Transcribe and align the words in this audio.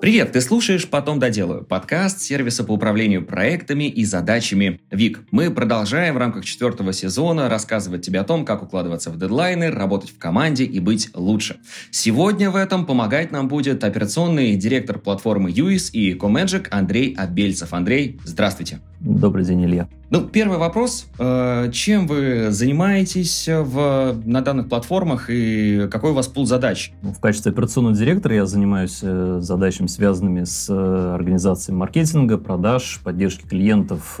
Привет, 0.00 0.30
ты 0.30 0.40
слушаешь 0.40 0.88
«Потом 0.88 1.18
доделаю»– 1.18 1.64
подкаст 1.68 2.20
сервиса 2.20 2.62
по 2.62 2.70
управлению 2.70 3.26
проектами 3.26 3.88
и 3.88 4.04
задачами 4.04 4.80
ВИК. 4.92 5.24
Мы 5.32 5.50
продолжаем 5.50 6.14
в 6.14 6.18
рамках 6.18 6.44
четвертого 6.44 6.92
сезона 6.92 7.48
рассказывать 7.48 8.02
тебе 8.02 8.20
о 8.20 8.24
том, 8.24 8.44
как 8.44 8.62
укладываться 8.62 9.10
в 9.10 9.18
дедлайны, 9.18 9.72
работать 9.72 10.10
в 10.10 10.18
команде 10.18 10.62
и 10.62 10.78
быть 10.78 11.10
лучше. 11.14 11.56
Сегодня 11.90 12.48
в 12.48 12.54
этом 12.54 12.86
помогать 12.86 13.32
нам 13.32 13.48
будет 13.48 13.82
операционный 13.82 14.54
директор 14.54 15.00
платформы 15.00 15.50
UIS 15.50 15.90
и 15.92 16.14
Comagic 16.14 16.68
Андрей 16.70 17.14
Абельцев. 17.18 17.72
Андрей, 17.72 18.20
здравствуйте. 18.24 18.78
Добрый 19.00 19.44
день, 19.44 19.64
Илья. 19.64 19.88
Ну, 20.10 20.26
первый 20.26 20.58
вопрос. 20.58 21.06
Э, 21.18 21.70
чем 21.70 22.06
вы 22.06 22.46
занимаетесь 22.50 23.46
в, 23.46 24.20
на 24.24 24.40
данных 24.40 24.68
платформах 24.68 25.28
и 25.28 25.86
какой 25.90 26.12
у 26.12 26.14
вас 26.14 26.28
пул 26.28 26.46
задач? 26.46 26.92
Ну, 27.02 27.12
в 27.12 27.20
качестве 27.20 27.52
операционного 27.52 27.94
директора 27.94 28.34
я 28.34 28.46
занимаюсь 28.46 29.00
э, 29.02 29.38
задачами, 29.40 29.86
связанными 29.88 30.44
с 30.44 30.68
э, 30.68 31.14
организацией 31.14 31.76
маркетинга, 31.76 32.38
продаж, 32.38 33.00
поддержки 33.02 33.46
клиентов, 33.46 34.20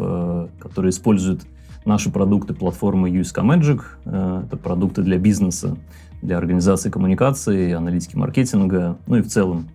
которые 0.58 0.90
используют 0.90 1.42
наши 1.84 2.10
продукты 2.10 2.54
платформы 2.54 3.10
USK 3.10 3.42
Magic. 3.44 4.44
Это 4.44 4.56
продукты 4.56 5.02
для 5.02 5.18
бизнеса, 5.18 5.76
для 6.22 6.36
организации 6.36 6.90
коммуникации, 6.90 7.72
аналитики 7.72 8.16
маркетинга, 8.16 8.98
ну 9.06 9.16
и 9.16 9.22
в 9.22 9.28
целом 9.28 9.68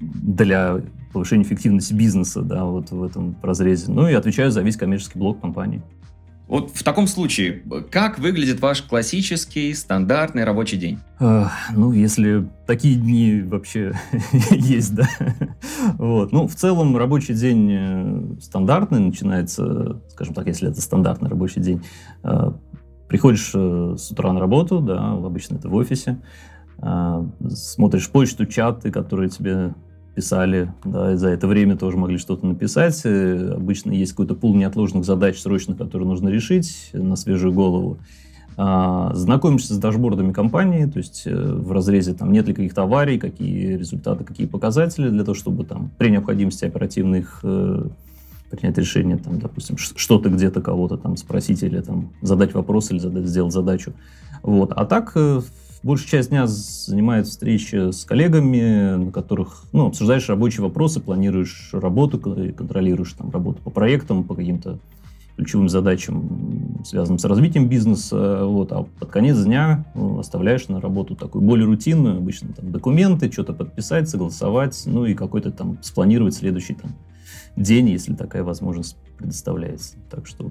для 0.00 0.80
повышения 1.12 1.44
эффективности 1.44 1.94
бизнеса, 1.94 2.42
да, 2.42 2.64
вот 2.64 2.90
в 2.90 3.02
этом 3.02 3.36
разрезе. 3.42 3.90
Ну 3.90 4.06
и 4.08 4.12
отвечаю 4.12 4.50
за 4.50 4.62
весь 4.62 4.76
коммерческий 4.76 5.18
блок 5.18 5.40
компании. 5.40 5.82
Вот 6.48 6.70
в 6.70 6.84
таком 6.84 7.08
случае, 7.08 7.62
как 7.90 8.20
выглядит 8.20 8.60
ваш 8.60 8.82
классический 8.82 9.74
стандартный 9.74 10.44
рабочий 10.44 10.76
день? 10.76 11.00
Uh, 11.18 11.48
ну, 11.74 11.92
если 11.92 12.48
такие 12.66 12.94
дни 12.94 13.42
вообще 13.42 13.94
есть, 14.50 14.94
да. 14.94 15.08
вот. 15.98 16.30
Ну, 16.30 16.46
в 16.46 16.54
целом 16.54 16.96
рабочий 16.96 17.34
день 17.34 17.70
э, 17.72 18.40
стандартный, 18.40 19.00
начинается, 19.00 20.00
скажем 20.10 20.34
так, 20.34 20.46
если 20.46 20.70
это 20.70 20.80
стандартный 20.80 21.28
рабочий 21.28 21.60
день. 21.60 21.82
Uh, 22.22 22.56
приходишь 23.08 23.52
uh, 23.52 23.96
с 23.96 24.12
утра 24.12 24.32
на 24.32 24.38
работу, 24.38 24.80
да, 24.80 25.12
обычно 25.12 25.56
это 25.56 25.68
в 25.68 25.74
офисе, 25.74 26.20
смотришь 27.48 28.10
почту, 28.10 28.44
чаты, 28.44 28.92
которые 28.92 29.30
тебе 29.30 29.74
писали, 30.16 30.72
да, 30.82 31.12
и 31.12 31.16
за 31.16 31.28
это 31.28 31.46
время 31.46 31.76
тоже 31.76 31.98
могли 31.98 32.16
что-то 32.16 32.46
написать. 32.46 33.02
Э, 33.04 33.52
обычно 33.54 33.92
есть 33.92 34.12
какой-то 34.12 34.34
пул 34.34 34.54
неотложных 34.54 35.04
задач 35.04 35.38
срочных, 35.38 35.76
которые 35.76 36.08
нужно 36.08 36.30
решить 36.30 36.90
на 36.94 37.16
свежую 37.16 37.52
голову. 37.52 37.98
А, 38.58 39.12
знакомишься 39.14 39.74
с 39.74 39.78
дашбордами 39.78 40.32
компании, 40.32 40.86
то 40.86 40.96
есть 40.96 41.24
э, 41.26 41.34
в 41.34 41.70
разрезе 41.72 42.14
там 42.14 42.32
нет 42.32 42.48
ли 42.48 42.54
каких-то 42.54 42.84
аварий, 42.84 43.18
какие 43.18 43.76
результаты, 43.76 44.24
какие 44.24 44.46
показатели 44.46 45.10
для 45.10 45.24
того, 45.24 45.34
чтобы 45.34 45.64
там 45.64 45.90
при 45.98 46.08
необходимости 46.08 46.64
оперативно 46.64 47.16
их 47.16 47.40
э, 47.42 47.86
принять 48.50 48.78
решение, 48.78 49.18
там, 49.18 49.38
допустим, 49.38 49.76
что-то 49.76 50.30
где-то 50.30 50.62
кого-то 50.62 50.96
там 50.96 51.18
спросить 51.18 51.62
или 51.62 51.82
там 51.82 52.08
задать 52.22 52.54
вопрос 52.54 52.90
или 52.90 52.98
задать, 52.98 53.26
сделать 53.26 53.52
задачу. 53.52 53.92
Вот. 54.42 54.72
А 54.74 54.86
так 54.86 55.14
Большая 55.82 56.08
часть 56.08 56.30
дня 56.30 56.46
занимает 56.46 57.26
встречи 57.26 57.90
с 57.92 58.04
коллегами, 58.04 58.96
на 58.96 59.12
которых 59.12 59.64
ну, 59.72 59.86
обсуждаешь 59.86 60.28
рабочие 60.28 60.62
вопросы, 60.62 61.00
планируешь 61.00 61.70
работу, 61.72 62.18
контролируешь 62.18 63.12
там, 63.12 63.30
работу 63.30 63.62
по 63.62 63.70
проектам, 63.70 64.24
по 64.24 64.34
каким-то 64.34 64.78
ключевым 65.36 65.68
задачам, 65.68 66.82
связанным 66.84 67.18
с 67.18 67.24
развитием 67.24 67.68
бизнеса. 67.68 68.44
Вот, 68.44 68.72
а 68.72 68.84
под 68.98 69.10
конец 69.10 69.38
дня 69.44 69.84
ну, 69.94 70.18
оставляешь 70.18 70.68
на 70.68 70.80
работу 70.80 71.14
такую 71.14 71.42
более 71.42 71.66
рутинную, 71.66 72.16
обычно 72.16 72.52
там 72.54 72.72
документы, 72.72 73.30
что-то 73.30 73.52
подписать, 73.52 74.08
согласовать, 74.08 74.82
ну 74.86 75.04
и 75.04 75.14
какой-то 75.14 75.52
там 75.52 75.78
спланировать 75.82 76.34
следующий 76.34 76.74
там 76.74 76.92
день, 77.54 77.90
если 77.90 78.14
такая 78.14 78.42
возможность 78.44 78.96
предоставляется. 79.18 79.96
Так 80.10 80.26
что 80.26 80.50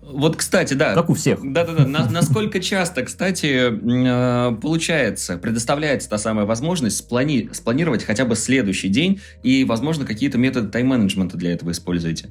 вот, 0.00 0.36
кстати, 0.36 0.74
да. 0.74 0.94
Как 0.94 1.10
у 1.10 1.14
всех. 1.14 1.40
Да-да-да. 1.42 1.84
насколько 1.84 2.60
часто, 2.60 3.02
кстати, 3.02 3.70
э, 3.70 4.56
получается, 4.56 5.36
предоставляется 5.36 6.08
та 6.08 6.18
самая 6.18 6.46
возможность 6.46 6.96
сплани 6.96 7.50
спланировать 7.52 8.04
хотя 8.04 8.24
бы 8.24 8.34
следующий 8.34 8.88
день 8.88 9.20
и, 9.42 9.64
возможно, 9.64 10.06
какие-то 10.06 10.38
методы 10.38 10.68
тайм-менеджмента 10.68 11.36
для 11.36 11.52
этого 11.52 11.72
используете? 11.72 12.30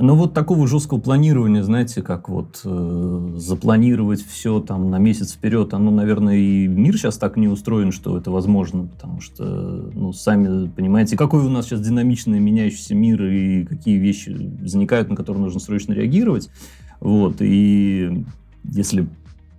Ну, 0.00 0.14
вот 0.14 0.32
такого 0.32 0.68
жесткого 0.68 1.00
планирования, 1.00 1.64
знаете, 1.64 2.02
как 2.02 2.28
вот 2.28 2.60
э, 2.64 3.32
запланировать 3.34 4.24
все 4.24 4.60
там 4.60 4.90
на 4.90 4.98
месяц 4.98 5.32
вперед, 5.32 5.74
оно, 5.74 5.90
наверное, 5.90 6.36
и 6.36 6.68
мир 6.68 6.96
сейчас 6.96 7.18
так 7.18 7.36
не 7.36 7.48
устроен, 7.48 7.90
что 7.90 8.16
это 8.16 8.30
возможно, 8.30 8.86
потому 8.86 9.20
что, 9.20 9.44
ну, 9.44 10.12
сами 10.12 10.68
понимаете, 10.68 11.16
какой 11.16 11.44
у 11.44 11.48
нас 11.48 11.66
сейчас 11.66 11.80
динамичный 11.80 12.38
меняющийся 12.38 12.94
мир 12.94 13.24
и 13.24 13.64
какие 13.64 13.98
вещи 13.98 14.30
возникают, 14.60 15.10
на 15.10 15.16
которые 15.16 15.42
нужно 15.42 15.58
срочно 15.58 15.92
реагировать. 15.92 16.48
Вот, 17.00 17.36
и 17.40 18.24
если 18.64 19.06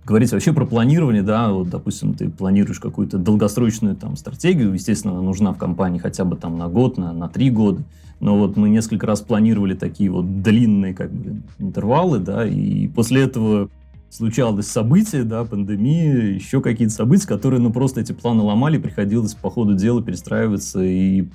говорить 0.04 0.32
вообще 0.32 0.52
про 0.52 0.66
планирование, 0.66 1.22
да, 1.22 1.50
вот, 1.52 1.70
допустим, 1.70 2.14
ты 2.14 2.28
планируешь 2.28 2.80
какую-то 2.80 3.18
долгосрочную 3.18 3.96
там 3.96 4.16
стратегию, 4.16 4.72
естественно, 4.72 5.14
она 5.14 5.22
нужна 5.22 5.52
в 5.52 5.58
компании 5.58 5.98
хотя 5.98 6.24
бы 6.24 6.36
там 6.36 6.58
на 6.58 6.68
год, 6.68 6.98
на, 6.98 7.12
на 7.12 7.28
три 7.28 7.50
года, 7.50 7.82
но 8.18 8.36
вот 8.36 8.56
мы 8.56 8.68
несколько 8.68 9.06
раз 9.06 9.20
планировали 9.20 9.74
такие 9.74 10.10
вот 10.10 10.42
длинные 10.42 10.94
как 10.94 11.12
бы 11.12 11.42
интервалы, 11.58 12.18
да, 12.18 12.46
и 12.46 12.88
после 12.88 13.22
этого 13.22 13.70
случалось 14.10 14.66
события, 14.66 15.22
да, 15.22 15.44
пандемия, 15.44 16.34
еще 16.34 16.60
какие-то 16.60 16.92
события, 16.92 17.28
которые, 17.28 17.60
ну, 17.60 17.72
просто 17.72 18.00
эти 18.00 18.12
планы 18.12 18.42
ломали, 18.42 18.78
приходилось 18.78 19.34
по 19.34 19.50
ходу 19.50 19.74
дела 19.74 20.02
перестраиваться, 20.02 20.82
и 20.82 21.28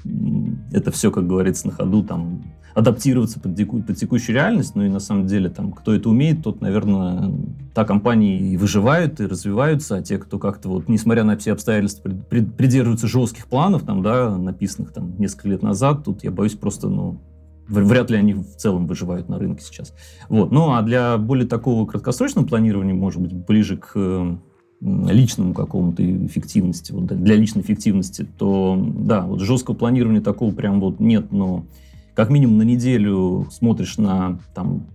это 0.71 0.91
все, 0.91 1.09
как 1.09 1.25
говорится, 1.25 1.67
на 1.67 1.73
ходу 1.73 2.03
там 2.03 2.43
адаптироваться 2.75 3.39
под, 3.39 3.55
теку, 3.55 3.81
под 3.81 3.97
текущую 3.97 4.35
реальность, 4.35 4.75
ну 4.75 4.83
и 4.83 4.89
на 4.89 4.99
самом 4.99 5.25
деле 5.25 5.49
там, 5.49 5.71
кто 5.71 5.93
это 5.93 6.09
умеет, 6.09 6.43
тот, 6.43 6.61
наверное, 6.61 7.31
та 7.73 7.85
компания 7.85 8.37
и 8.37 8.57
выживают, 8.57 9.19
и 9.21 9.25
развиваются, 9.25 9.95
а 9.95 10.01
те, 10.01 10.17
кто 10.17 10.37
как-то 10.37 10.69
вот, 10.69 10.89
несмотря 10.89 11.23
на 11.23 11.37
все 11.37 11.53
обстоятельства, 11.53 12.09
придерживаются 12.09 13.07
жестких 13.07 13.47
планов, 13.47 13.83
там, 13.83 14.03
да, 14.03 14.37
написанных 14.37 14.91
там 14.91 15.17
несколько 15.17 15.49
лет 15.49 15.63
назад, 15.63 16.03
тут, 16.03 16.23
я 16.23 16.31
боюсь, 16.31 16.53
просто, 16.53 16.89
ну, 16.89 17.21
Вряд 17.67 18.11
ли 18.11 18.17
они 18.17 18.35
в 18.35 18.57
целом 18.57 18.85
выживают 18.85 19.27
на 19.27 19.39
рынке 19.39 19.63
сейчас. 19.63 19.95
Вот. 20.29 20.51
Ну, 20.51 20.73
а 20.73 20.83
для 20.83 21.17
более 21.17 21.47
такого 21.47 21.87
краткосрочного 21.87 22.45
планирования, 22.45 22.93
может 22.93 23.19
быть, 23.19 23.33
ближе 23.33 23.77
к 23.77 24.37
личному 24.81 25.53
какому-то 25.55 26.03
эффективности, 26.27 26.91
вот 26.91 27.07
для 27.07 27.35
личной 27.35 27.63
эффективности, 27.63 28.27
то 28.37 28.77
да, 28.77 29.21
вот 29.21 29.39
жесткого 29.39 29.73
планирования 29.73 30.21
такого 30.21 30.53
прям 30.53 30.79
вот 30.79 30.99
нет, 30.99 31.31
но 31.31 31.65
как 32.15 32.29
минимум 32.29 32.57
на 32.57 32.63
неделю 32.63 33.47
смотришь 33.51 33.97
на 33.97 34.39
там 34.53 34.87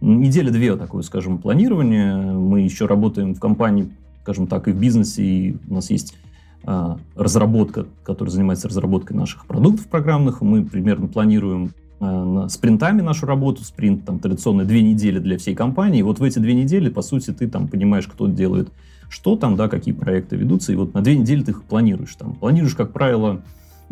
неделя-две 0.00 0.76
такое, 0.76 1.02
скажем, 1.02 1.38
планирование. 1.38 2.16
Мы 2.16 2.60
еще 2.60 2.86
работаем 2.86 3.34
в 3.34 3.40
компании, 3.40 3.90
скажем 4.22 4.46
так, 4.46 4.68
и 4.68 4.72
в 4.72 4.78
бизнесе, 4.78 5.22
и 5.22 5.56
у 5.68 5.74
нас 5.74 5.90
есть 5.90 6.16
а, 6.64 6.98
разработка, 7.14 7.86
которая 8.02 8.32
занимается 8.32 8.68
разработкой 8.68 9.16
наших 9.16 9.46
продуктов 9.46 9.86
программных. 9.88 10.40
Мы 10.40 10.64
примерно 10.64 11.08
планируем 11.08 11.72
Э, 12.04 12.48
спринтами 12.48 13.00
нашу 13.00 13.26
работу. 13.26 13.62
Спринт 13.62 14.04
там 14.04 14.18
традиционно 14.18 14.64
две 14.64 14.82
недели 14.82 15.20
для 15.20 15.38
всей 15.38 15.54
компании. 15.54 16.00
И 16.00 16.02
вот 16.02 16.18
в 16.18 16.24
эти 16.24 16.40
две 16.40 16.52
недели, 16.52 16.88
по 16.88 17.00
сути, 17.00 17.30
ты 17.32 17.48
там 17.48 17.68
понимаешь, 17.68 18.08
кто 18.08 18.26
делает 18.26 18.70
что 19.08 19.36
там, 19.36 19.56
да, 19.56 19.68
какие 19.68 19.92
проекты 19.92 20.36
ведутся. 20.36 20.72
И 20.72 20.74
вот 20.74 20.94
на 20.94 21.02
две 21.02 21.18
недели 21.18 21.42
ты 21.42 21.50
их 21.50 21.64
планируешь. 21.64 22.14
Там. 22.14 22.32
Планируешь, 22.32 22.74
как 22.74 22.92
правило, 22.92 23.42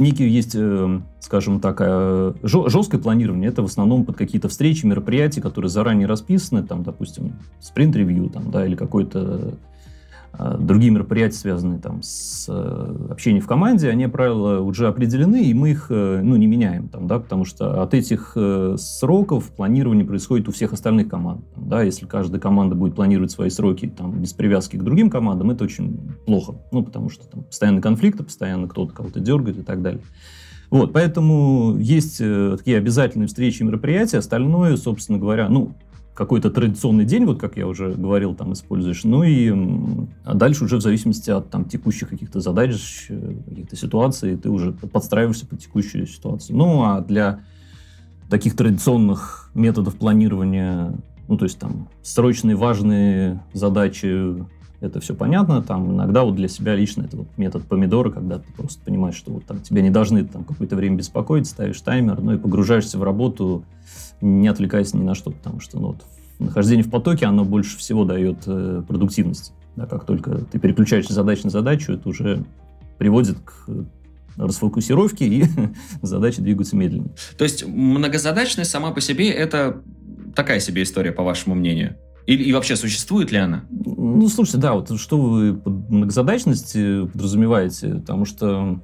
некие 0.01 0.33
есть, 0.33 0.55
э, 0.55 1.01
скажем 1.21 1.61
так, 1.61 1.77
э, 1.81 2.35
жесткое 2.43 3.01
планирование. 3.01 3.51
Это 3.51 3.63
в 3.63 3.67
основном 3.67 4.05
под 4.05 4.17
какие-то 4.17 4.49
встречи, 4.49 4.85
мероприятия, 4.87 5.41
которые 5.41 5.69
заранее 5.69 6.07
расписаны, 6.07 6.63
там, 6.63 6.83
допустим, 6.83 7.35
спринт-ревью, 7.61 8.29
там, 8.31 8.51
да, 8.51 8.67
или 8.67 8.75
какой-то 8.75 9.55
другие 10.59 10.93
мероприятия, 10.93 11.37
связанные 11.37 11.79
там, 11.79 12.03
с 12.03 12.47
э, 12.49 13.07
общением 13.11 13.43
в 13.43 13.47
команде, 13.47 13.89
они, 13.89 14.07
правила, 14.07 14.61
уже 14.61 14.87
определены, 14.87 15.45
и 15.45 15.55
мы 15.55 15.71
их 15.71 15.87
э, 15.91 16.21
ну, 16.23 16.37
не 16.37 16.47
меняем, 16.47 16.89
там, 16.89 17.07
да, 17.07 17.19
потому 17.19 17.45
что 17.45 17.83
от 17.83 17.95
этих 17.95 18.33
э, 18.37 18.77
сроков 18.79 19.51
планирование 19.51 20.05
происходит 20.05 20.49
у 20.49 20.53
всех 20.53 20.73
остальных 20.73 21.09
команд. 21.09 21.45
Да, 21.57 21.83
если 21.83 22.07
каждая 22.07 22.41
команда 22.41 22.75
будет 22.75 22.95
планировать 22.95 23.31
свои 23.31 23.51
сроки 23.51 23.89
там, 23.89 24.21
без 24.21 24.33
привязки 24.33 24.77
к 24.77 24.83
другим 24.83 25.11
командам, 25.11 25.51
это 25.51 25.65
очень 25.65 25.99
плохо, 26.27 26.55
ну, 26.73 26.83
потому 26.83 27.11
что 27.11 27.29
там 27.29 27.45
постоянно 27.45 27.81
конфликты, 27.81 28.23
постоянно 28.23 28.69
кто-то 28.69 28.93
кого-то 28.93 29.21
дергает 29.21 29.59
и 29.59 29.63
так 29.63 29.83
далее. 29.83 30.03
Вот, 30.71 30.93
поэтому 30.93 31.77
есть 31.79 32.19
такие 32.19 32.79
обязательные 32.79 33.27
встречи 33.27 33.63
и 33.63 33.65
мероприятия, 33.65 34.19
остальное, 34.19 34.77
собственно 34.77 35.19
говоря, 35.19 35.49
ну, 35.49 35.75
какой-то 36.21 36.51
традиционный 36.51 37.07
день, 37.07 37.25
вот 37.25 37.41
как 37.41 37.57
я 37.57 37.67
уже 37.67 37.93
говорил, 37.93 38.35
там 38.35 38.53
используешь, 38.53 39.05
ну 39.05 39.23
и 39.23 39.51
а 40.27 40.35
дальше 40.35 40.65
уже 40.65 40.77
в 40.77 40.83
зависимости 40.83 41.31
от 41.31 41.49
там 41.49 41.65
текущих 41.65 42.11
каких-то 42.11 42.41
задач, 42.41 43.07
э, 43.09 43.37
каких-то 43.49 43.75
ситуаций, 43.75 44.37
ты 44.37 44.51
уже 44.51 44.73
подстраиваешься 44.73 45.47
под 45.47 45.61
текущую 45.61 46.07
ситуацию. 46.07 46.59
Ну 46.59 46.83
а 46.83 47.01
для 47.01 47.41
таких 48.29 48.55
традиционных 48.55 49.51
методов 49.55 49.97
планирования, 49.97 50.93
ну 51.27 51.39
то 51.39 51.47
есть 51.47 51.59
там 51.59 51.89
срочные 52.03 52.55
важные 52.55 53.43
задачи, 53.55 54.45
это 54.81 55.01
все 55.01 55.15
понятно. 55.15 55.63
Там 55.63 55.91
иногда 55.91 56.25
вот 56.25 56.37
для 56.37 56.49
себя 56.49 56.75
лично 56.75 57.05
это 57.05 57.17
вот 57.17 57.29
метод 57.39 57.63
помидора, 57.65 58.11
когда 58.11 58.41
ты 58.41 58.53
просто 58.53 58.85
понимаешь, 58.85 59.15
что 59.15 59.33
вот 59.33 59.47
там 59.47 59.61
тебя 59.63 59.81
не 59.81 59.91
должны 59.91 60.27
там 60.27 60.45
какое-то 60.45 60.77
время 60.77 60.97
беспокоить, 60.97 61.47
ставишь 61.47 61.81
таймер, 61.81 62.21
ну 62.21 62.35
и 62.35 62.37
погружаешься 62.37 62.99
в 62.99 63.03
работу, 63.03 63.65
не 64.21 64.49
отвлекаясь 64.49 64.95
ни 64.95 65.03
на 65.03 65.15
что, 65.15 65.31
потому 65.31 65.61
что 65.61 65.79
ну, 65.79 65.89
вот, 65.89 66.05
нахождение 66.39 66.85
в 66.85 66.91
потоке, 66.91 67.27
оно 67.27 67.45
больше 67.45 67.79
всего 67.79 68.05
дает 68.05 68.39
э, 68.47 68.83
продуктивность. 68.87 69.53
Да, 69.77 69.87
как 69.87 70.05
только 70.05 70.39
ты 70.51 70.59
переключаешься 70.59 71.13
задачу 71.13 71.43
на 71.45 71.51
задачу, 71.51 71.93
это 71.93 72.09
уже 72.09 72.45
приводит 72.99 73.39
к 73.39 73.69
расфокусировке, 74.37 75.27
и 75.27 75.45
задачи 76.03 76.41
двигаются 76.41 76.77
медленно. 76.77 77.11
То 77.37 77.45
есть 77.45 77.67
многозадачность 77.67 78.71
сама 78.71 78.91
по 78.91 79.01
себе 79.01 79.31
это 79.31 79.83
такая 80.35 80.61
себе 80.61 80.83
история, 80.83 81.13
по 81.13 81.23
вашему 81.23 81.55
мнению? 81.55 81.97
И, 82.27 82.35
и 82.35 82.53
вообще 82.53 82.77
существует 82.77 83.33
ли 83.33 83.39
она? 83.39 83.65
Ну, 83.71 84.29
слушайте, 84.29 84.59
да, 84.59 84.75
вот 84.75 84.99
что 85.01 85.21
вы 85.21 85.55
под 85.55 85.91
многозадачностью 85.91 87.09
подразумеваете? 87.09 87.97
Потому 87.97 88.25
что 88.25 88.81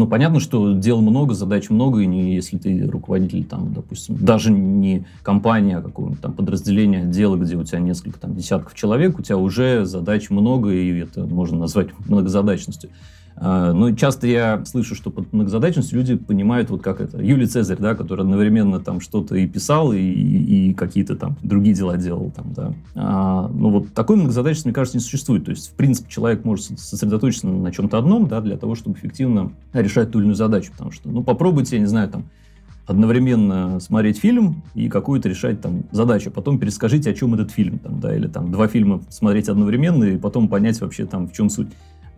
ну, 0.00 0.06
понятно, 0.06 0.40
что 0.40 0.72
дел 0.72 1.02
много, 1.02 1.34
задач 1.34 1.68
много, 1.68 2.00
и 2.00 2.06
не, 2.06 2.34
если 2.34 2.56
ты 2.56 2.86
руководитель, 2.86 3.44
там, 3.44 3.74
допустим, 3.74 4.16
даже 4.18 4.50
не 4.50 5.04
компания, 5.22 5.76
а 5.76 5.82
какого-нибудь 5.82 6.22
там 6.22 6.32
подразделения 6.32 7.02
отдела, 7.02 7.36
где 7.36 7.54
у 7.54 7.64
тебя 7.64 7.80
несколько 7.80 8.18
там 8.18 8.34
десятков 8.34 8.74
человек, 8.74 9.18
у 9.18 9.22
тебя 9.22 9.36
уже 9.36 9.84
задач 9.84 10.30
много, 10.30 10.70
и 10.70 11.00
это 11.00 11.26
можно 11.26 11.58
назвать 11.58 11.88
многозадачностью. 12.08 12.88
А, 13.36 13.72
ну, 13.72 13.94
часто 13.94 14.26
я 14.26 14.64
слышу, 14.66 14.94
что 14.94 15.10
под 15.10 15.32
многозадачностью 15.32 15.98
люди 15.98 16.16
понимают, 16.16 16.68
вот 16.70 16.82
как 16.82 17.00
это, 17.00 17.22
Юлий 17.22 17.46
Цезарь, 17.46 17.78
да, 17.78 17.94
который 17.94 18.20
одновременно 18.20 18.80
там 18.80 19.00
что-то 19.00 19.34
и 19.34 19.46
писал, 19.46 19.92
и, 19.92 19.98
и, 19.98 20.74
какие-то 20.74 21.16
там 21.16 21.36
другие 21.42 21.74
дела 21.74 21.96
делал 21.96 22.30
там, 22.30 22.52
да. 22.52 22.74
А, 22.94 23.48
ну, 23.48 23.70
вот 23.70 23.94
такой 23.94 24.16
многозадачности, 24.16 24.68
мне 24.68 24.74
кажется, 24.74 24.98
не 24.98 25.02
существует. 25.02 25.44
То 25.46 25.52
есть, 25.52 25.70
в 25.70 25.74
принципе, 25.74 26.10
человек 26.10 26.44
может 26.44 26.78
сосредоточиться 26.78 27.46
на 27.46 27.72
чем-то 27.72 27.98
одном, 27.98 28.28
да, 28.28 28.40
для 28.40 28.56
того, 28.56 28.74
чтобы 28.74 28.98
эффективно 28.98 29.52
решать 29.72 30.10
ту 30.10 30.18
или 30.18 30.26
иную 30.26 30.36
задачу. 30.36 30.72
Потому 30.72 30.90
что, 30.90 31.08
ну, 31.08 31.22
попробуйте, 31.22 31.76
я 31.76 31.80
не 31.80 31.88
знаю, 31.88 32.10
там, 32.10 32.24
одновременно 32.86 33.78
смотреть 33.80 34.18
фильм 34.18 34.62
и 34.74 34.88
какую-то 34.88 35.28
решать 35.28 35.60
там 35.60 35.84
задачу. 35.92 36.30
Потом 36.30 36.58
перескажите, 36.58 37.10
о 37.10 37.14
чем 37.14 37.34
этот 37.34 37.52
фильм, 37.52 37.78
там, 37.78 38.00
да, 38.00 38.14
или 38.14 38.26
там 38.26 38.50
два 38.50 38.66
фильма 38.68 39.00
смотреть 39.08 39.48
одновременно 39.48 40.04
и 40.04 40.18
потом 40.18 40.48
понять 40.48 40.80
вообще 40.80 41.06
там, 41.06 41.28
в 41.28 41.32
чем 41.32 41.48
суть. 41.48 41.68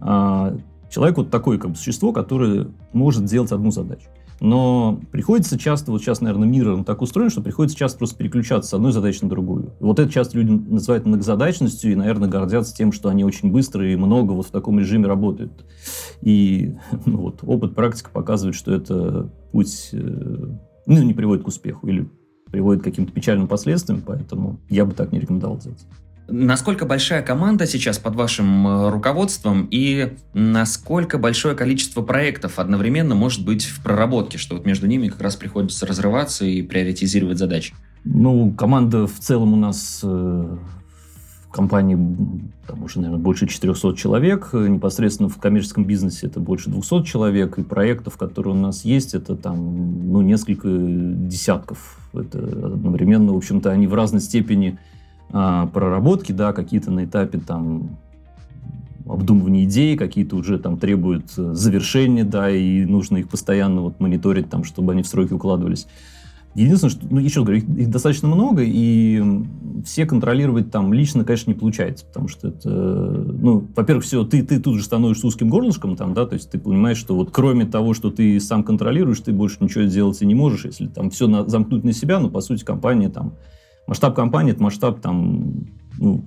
А, 0.00 0.56
Человек 0.92 1.16
вот 1.16 1.30
такое 1.30 1.56
как 1.56 1.70
бы 1.70 1.76
существо, 1.76 2.12
которое 2.12 2.68
может 2.92 3.24
делать 3.24 3.50
одну 3.50 3.70
задачу. 3.70 4.08
Но 4.40 5.00
приходится 5.10 5.58
часто, 5.58 5.90
вот 5.90 6.02
сейчас, 6.02 6.20
наверное, 6.20 6.46
мир 6.46 6.84
так 6.84 7.00
устроен, 7.00 7.30
что 7.30 7.40
приходится 7.40 7.78
часто 7.78 7.96
просто 7.96 8.16
переключаться 8.18 8.70
с 8.70 8.74
одной 8.74 8.92
задачи 8.92 9.20
на 9.22 9.30
другую. 9.30 9.72
Вот 9.80 9.98
это 9.98 10.12
часто 10.12 10.36
люди 10.36 10.50
называют 10.50 11.06
многозадачностью 11.06 11.92
и, 11.92 11.94
наверное, 11.94 12.28
гордятся 12.28 12.74
тем, 12.74 12.92
что 12.92 13.08
они 13.08 13.24
очень 13.24 13.50
быстро 13.50 13.90
и 13.90 13.96
много 13.96 14.32
вот 14.32 14.46
в 14.46 14.50
таком 14.50 14.78
режиме 14.80 15.06
работают. 15.06 15.64
И 16.20 16.74
ну, 17.06 17.18
вот, 17.18 17.38
опыт, 17.42 17.74
практика 17.74 18.10
показывает, 18.10 18.54
что 18.54 18.74
это 18.74 19.30
путь 19.50 19.90
э, 19.92 19.96
ну, 20.86 21.02
не 21.02 21.14
приводит 21.14 21.44
к 21.44 21.48
успеху 21.48 21.86
или 21.86 22.10
приводит 22.50 22.82
к 22.82 22.84
каким-то 22.84 23.12
печальным 23.12 23.48
последствиям, 23.48 24.02
поэтому 24.04 24.60
я 24.68 24.84
бы 24.84 24.92
так 24.92 25.10
не 25.10 25.20
рекомендовал 25.20 25.56
делать. 25.56 25.86
Насколько 26.28 26.86
большая 26.86 27.22
команда 27.22 27.66
сейчас 27.66 27.98
под 27.98 28.14
вашим 28.14 28.66
э, 28.66 28.90
руководством 28.90 29.66
и 29.70 30.14
насколько 30.34 31.19
большое 31.19 31.54
количество 31.56 32.00
проектов 32.02 32.58
одновременно 32.58 33.14
может 33.14 33.44
быть 33.44 33.64
в 33.64 33.82
проработке, 33.82 34.38
что 34.38 34.54
вот 34.54 34.64
между 34.64 34.86
ними 34.86 35.08
как 35.08 35.20
раз 35.20 35.36
приходится 35.36 35.84
разрываться 35.84 36.44
и 36.44 36.62
приоритизировать 36.62 37.38
задачи? 37.38 37.74
Ну, 38.04 38.52
команда 38.52 39.06
в 39.06 39.19
целом 39.19 39.52
у 39.52 39.56
нас 39.56 40.00
э, 40.02 40.06
в 40.06 41.52
компании 41.52 41.98
там 42.66 42.84
уже, 42.84 43.00
наверное, 43.00 43.22
больше 43.22 43.48
400 43.48 43.96
человек. 43.96 44.50
Непосредственно 44.52 45.28
в 45.28 45.38
коммерческом 45.38 45.84
бизнесе 45.84 46.28
это 46.28 46.38
больше 46.38 46.70
200 46.70 47.02
человек. 47.02 47.58
И 47.58 47.62
проектов, 47.62 48.16
которые 48.16 48.54
у 48.54 48.58
нас 48.58 48.84
есть, 48.84 49.14
это 49.14 49.36
там, 49.36 50.12
ну, 50.12 50.20
несколько 50.20 50.68
десятков. 50.68 51.98
Это 52.14 52.38
одновременно, 52.38 53.32
в 53.32 53.36
общем-то, 53.36 53.70
они 53.70 53.86
в 53.86 53.94
разной 53.94 54.20
степени 54.20 54.78
а, 55.32 55.67
проработки, 55.67 56.32
да, 56.32 56.52
какие-то 56.52 56.90
на 56.90 57.05
этапе 57.05 57.38
там 57.38 57.99
обдумывания 59.06 59.64
идей, 59.64 59.96
какие-то 59.96 60.37
уже 60.37 60.58
там 60.58 60.79
требуют 60.79 61.32
э, 61.37 61.55
завершения, 61.55 62.25
да, 62.25 62.50
и 62.50 62.84
нужно 62.84 63.19
их 63.19 63.29
постоянно 63.29 63.81
вот 63.81 63.99
мониторить, 63.99 64.49
там, 64.49 64.64
чтобы 64.64 64.93
они 64.93 65.02
в 65.02 65.06
сроки 65.06 65.32
укладывались. 65.32 65.87
Единственное, 66.55 66.90
что, 66.90 67.06
ну, 67.08 67.19
еще 67.19 67.43
говорю, 67.43 67.58
их, 67.58 67.69
их 67.79 67.90
достаточно 67.90 68.29
много, 68.29 68.62
и 68.62 69.23
все 69.87 70.05
контролировать 70.05 70.70
там 70.70 70.93
лично, 70.93 71.25
конечно, 71.25 71.50
не 71.50 71.58
получается, 71.58 72.05
потому 72.05 72.28
что 72.28 72.49
это, 72.49 72.69
ну, 72.69 73.67
во-первых, 73.75 74.05
все, 74.05 74.23
ты, 74.25 74.43
ты 74.43 74.61
тут 74.61 74.76
же 74.76 74.85
становишься 74.85 75.26
узким 75.26 75.49
горлышком, 75.49 75.96
там, 75.96 76.12
да, 76.12 76.26
то 76.26 76.35
есть 76.35 76.50
ты 76.50 76.58
понимаешь, 76.58 76.99
что 76.99 77.17
вот 77.17 77.31
кроме 77.32 77.64
того, 77.64 77.94
что 77.94 78.11
ты 78.11 78.38
сам 78.38 78.64
контролируешь, 78.64 79.20
ты 79.20 79.32
больше 79.32 79.56
ничего 79.61 79.85
сделать 79.85 80.20
и 80.20 80.26
не 80.26 80.35
можешь, 80.35 80.67
если 80.67 80.88
там 80.88 81.08
все 81.08 81.26
на, 81.26 81.49
замкнуть 81.49 81.85
на 81.85 81.94
себя, 81.94 82.20
ну, 82.20 82.28
по 82.28 82.43
сути, 82.43 82.64
компания 82.64 83.08
там 83.08 83.32
Масштаб 83.87 84.14
компании– 84.14 84.52
это 84.55 84.62
масштаб 84.62 85.00
там, 85.00 85.67
ну, 85.99 86.25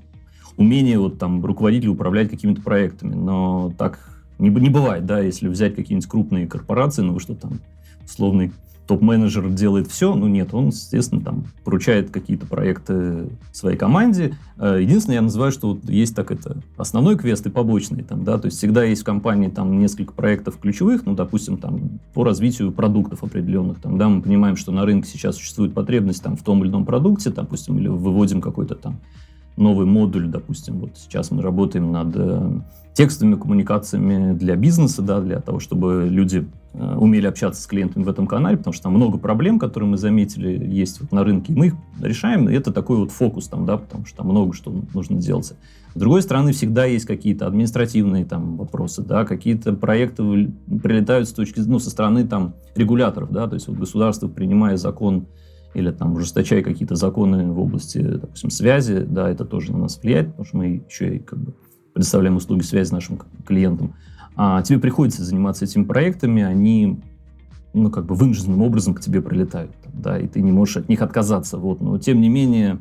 умения 0.57 0.99
вот, 0.99 1.17
там, 1.17 1.43
руководителя 1.43 1.91
управлять 1.91 2.29
какими-то 2.29 2.61
проектами. 2.61 3.15
Но 3.15 3.71
так 3.77 3.99
не, 4.39 4.49
не 4.49 4.69
бывает, 4.69 5.05
да, 5.05 5.19
если 5.19 5.47
взять 5.47 5.75
какие-нибудь 5.75 6.09
крупные 6.09 6.47
корпорации, 6.47 7.01
ну, 7.01 7.17
что 7.19 7.35
там, 7.35 7.59
условный 8.03 8.51
топ-менеджер 8.87 9.49
делает 9.49 9.87
все, 9.87 10.13
ну 10.15 10.27
нет, 10.27 10.53
он, 10.53 10.67
естественно, 10.67 11.21
там 11.21 11.45
поручает 11.63 12.11
какие-то 12.11 12.45
проекты 12.45 13.29
своей 13.51 13.77
команде. 13.77 14.37
Э, 14.57 14.79
единственное, 14.81 15.15
я 15.15 15.21
называю, 15.21 15.51
что 15.51 15.73
вот 15.73 15.89
есть 15.89 16.15
так 16.15 16.31
это 16.31 16.57
основной 16.77 17.17
квест 17.17 17.45
и 17.45 17.49
побочный, 17.49 18.03
там, 18.03 18.23
да, 18.23 18.37
то 18.37 18.45
есть 18.45 18.57
всегда 18.57 18.83
есть 18.83 19.01
в 19.01 19.05
компании 19.05 19.49
там 19.49 19.79
несколько 19.79 20.13
проектов 20.13 20.57
ключевых, 20.59 21.05
ну, 21.05 21.15
допустим, 21.15 21.57
там 21.57 21.99
по 22.13 22.23
развитию 22.23 22.71
продуктов 22.71 23.23
определенных, 23.23 23.79
там, 23.79 23.97
да, 23.97 24.07
мы 24.09 24.21
понимаем, 24.21 24.55
что 24.55 24.71
на 24.71 24.85
рынке 24.85 25.09
сейчас 25.09 25.35
существует 25.35 25.73
потребность 25.73 26.23
там 26.23 26.35
в 26.35 26.43
том 26.43 26.63
или 26.63 26.69
ином 26.69 26.85
продукте, 26.85 27.29
допустим, 27.29 27.77
или 27.77 27.87
выводим 27.87 28.41
какой-то 28.41 28.75
там 28.75 28.99
новый 29.57 29.85
модуль, 29.85 30.27
допустим, 30.27 30.79
вот 30.79 30.91
сейчас 30.95 31.31
мы 31.31 31.41
работаем 31.41 31.91
над 31.91 32.15
э, 32.15 32.59
текстовыми 32.93 33.35
коммуникациями 33.35 34.33
для 34.33 34.55
бизнеса, 34.55 35.01
да, 35.01 35.19
для 35.19 35.39
того, 35.39 35.59
чтобы 35.59 36.07
люди 36.09 36.47
э, 36.73 36.95
умели 36.97 37.27
общаться 37.27 37.61
с 37.61 37.67
клиентами 37.67 38.03
в 38.03 38.09
этом 38.09 38.27
канале, 38.27 38.57
потому 38.57 38.73
что 38.73 38.83
там 38.83 38.93
много 38.93 39.17
проблем, 39.17 39.59
которые 39.59 39.89
мы 39.89 39.97
заметили, 39.97 40.65
есть 40.65 41.01
вот 41.01 41.11
на 41.11 41.23
рынке, 41.23 41.53
и 41.53 41.55
мы 41.55 41.67
их 41.67 41.73
решаем, 42.01 42.49
и 42.49 42.53
это 42.53 42.71
такой 42.71 42.97
вот 42.97 43.11
фокус 43.11 43.47
там, 43.47 43.65
да, 43.65 43.77
потому 43.77 44.05
что 44.05 44.17
там 44.17 44.27
много 44.27 44.53
что 44.53 44.73
нужно 44.93 45.17
делать. 45.17 45.53
С 45.93 45.97
другой 45.97 46.21
стороны, 46.21 46.51
всегда 46.51 46.85
есть 46.85 47.05
какие-то 47.05 47.47
административные 47.47 48.25
там 48.25 48.57
вопросы, 48.57 49.01
да, 49.01 49.23
какие-то 49.23 49.73
проекты 49.73 50.51
прилетают 50.83 51.29
с 51.29 51.33
точки, 51.33 51.61
ну, 51.61 51.79
со 51.79 51.89
стороны 51.89 52.27
там 52.27 52.55
регуляторов, 52.75 53.31
да, 53.31 53.47
то 53.47 53.53
есть 53.53 53.67
вот 53.67 53.77
государство, 53.77 54.27
принимая 54.27 54.75
закон 54.75 55.27
или 55.75 55.91
там 55.91 56.13
ужесточая 56.13 56.63
какие-то 56.63 56.95
законы 56.95 57.51
в 57.51 57.59
области, 57.59 57.99
допустим, 57.99 58.49
связи, 58.49 58.99
да, 58.99 59.29
это 59.29 59.45
тоже 59.45 59.71
на 59.73 59.79
нас 59.79 59.99
влияет, 60.01 60.29
потому 60.29 60.45
что 60.45 60.57
мы 60.57 60.83
еще 60.89 61.17
и 61.17 61.19
как 61.19 61.39
бы 61.39 61.53
предоставляем 61.93 62.37
услуги 62.37 62.63
связи 62.63 62.91
нашим 62.91 63.19
клиентам. 63.45 63.93
А 64.35 64.61
тебе 64.63 64.79
приходится 64.79 65.23
заниматься 65.23 65.65
этими 65.65 65.83
проектами, 65.83 66.43
они 66.43 66.99
ну, 67.73 67.91
как 67.91 68.05
бы 68.05 68.15
вынужденным 68.15 68.61
образом 68.61 68.93
к 68.93 69.01
тебе 69.01 69.21
прилетают, 69.21 69.71
да, 69.93 70.17
и 70.17 70.27
ты 70.27 70.41
не 70.41 70.51
можешь 70.51 70.77
от 70.77 70.87
них 70.87 71.01
отказаться, 71.01 71.57
вот, 71.57 71.81
но 71.81 71.97
тем 71.97 72.21
не 72.21 72.29
менее, 72.29 72.79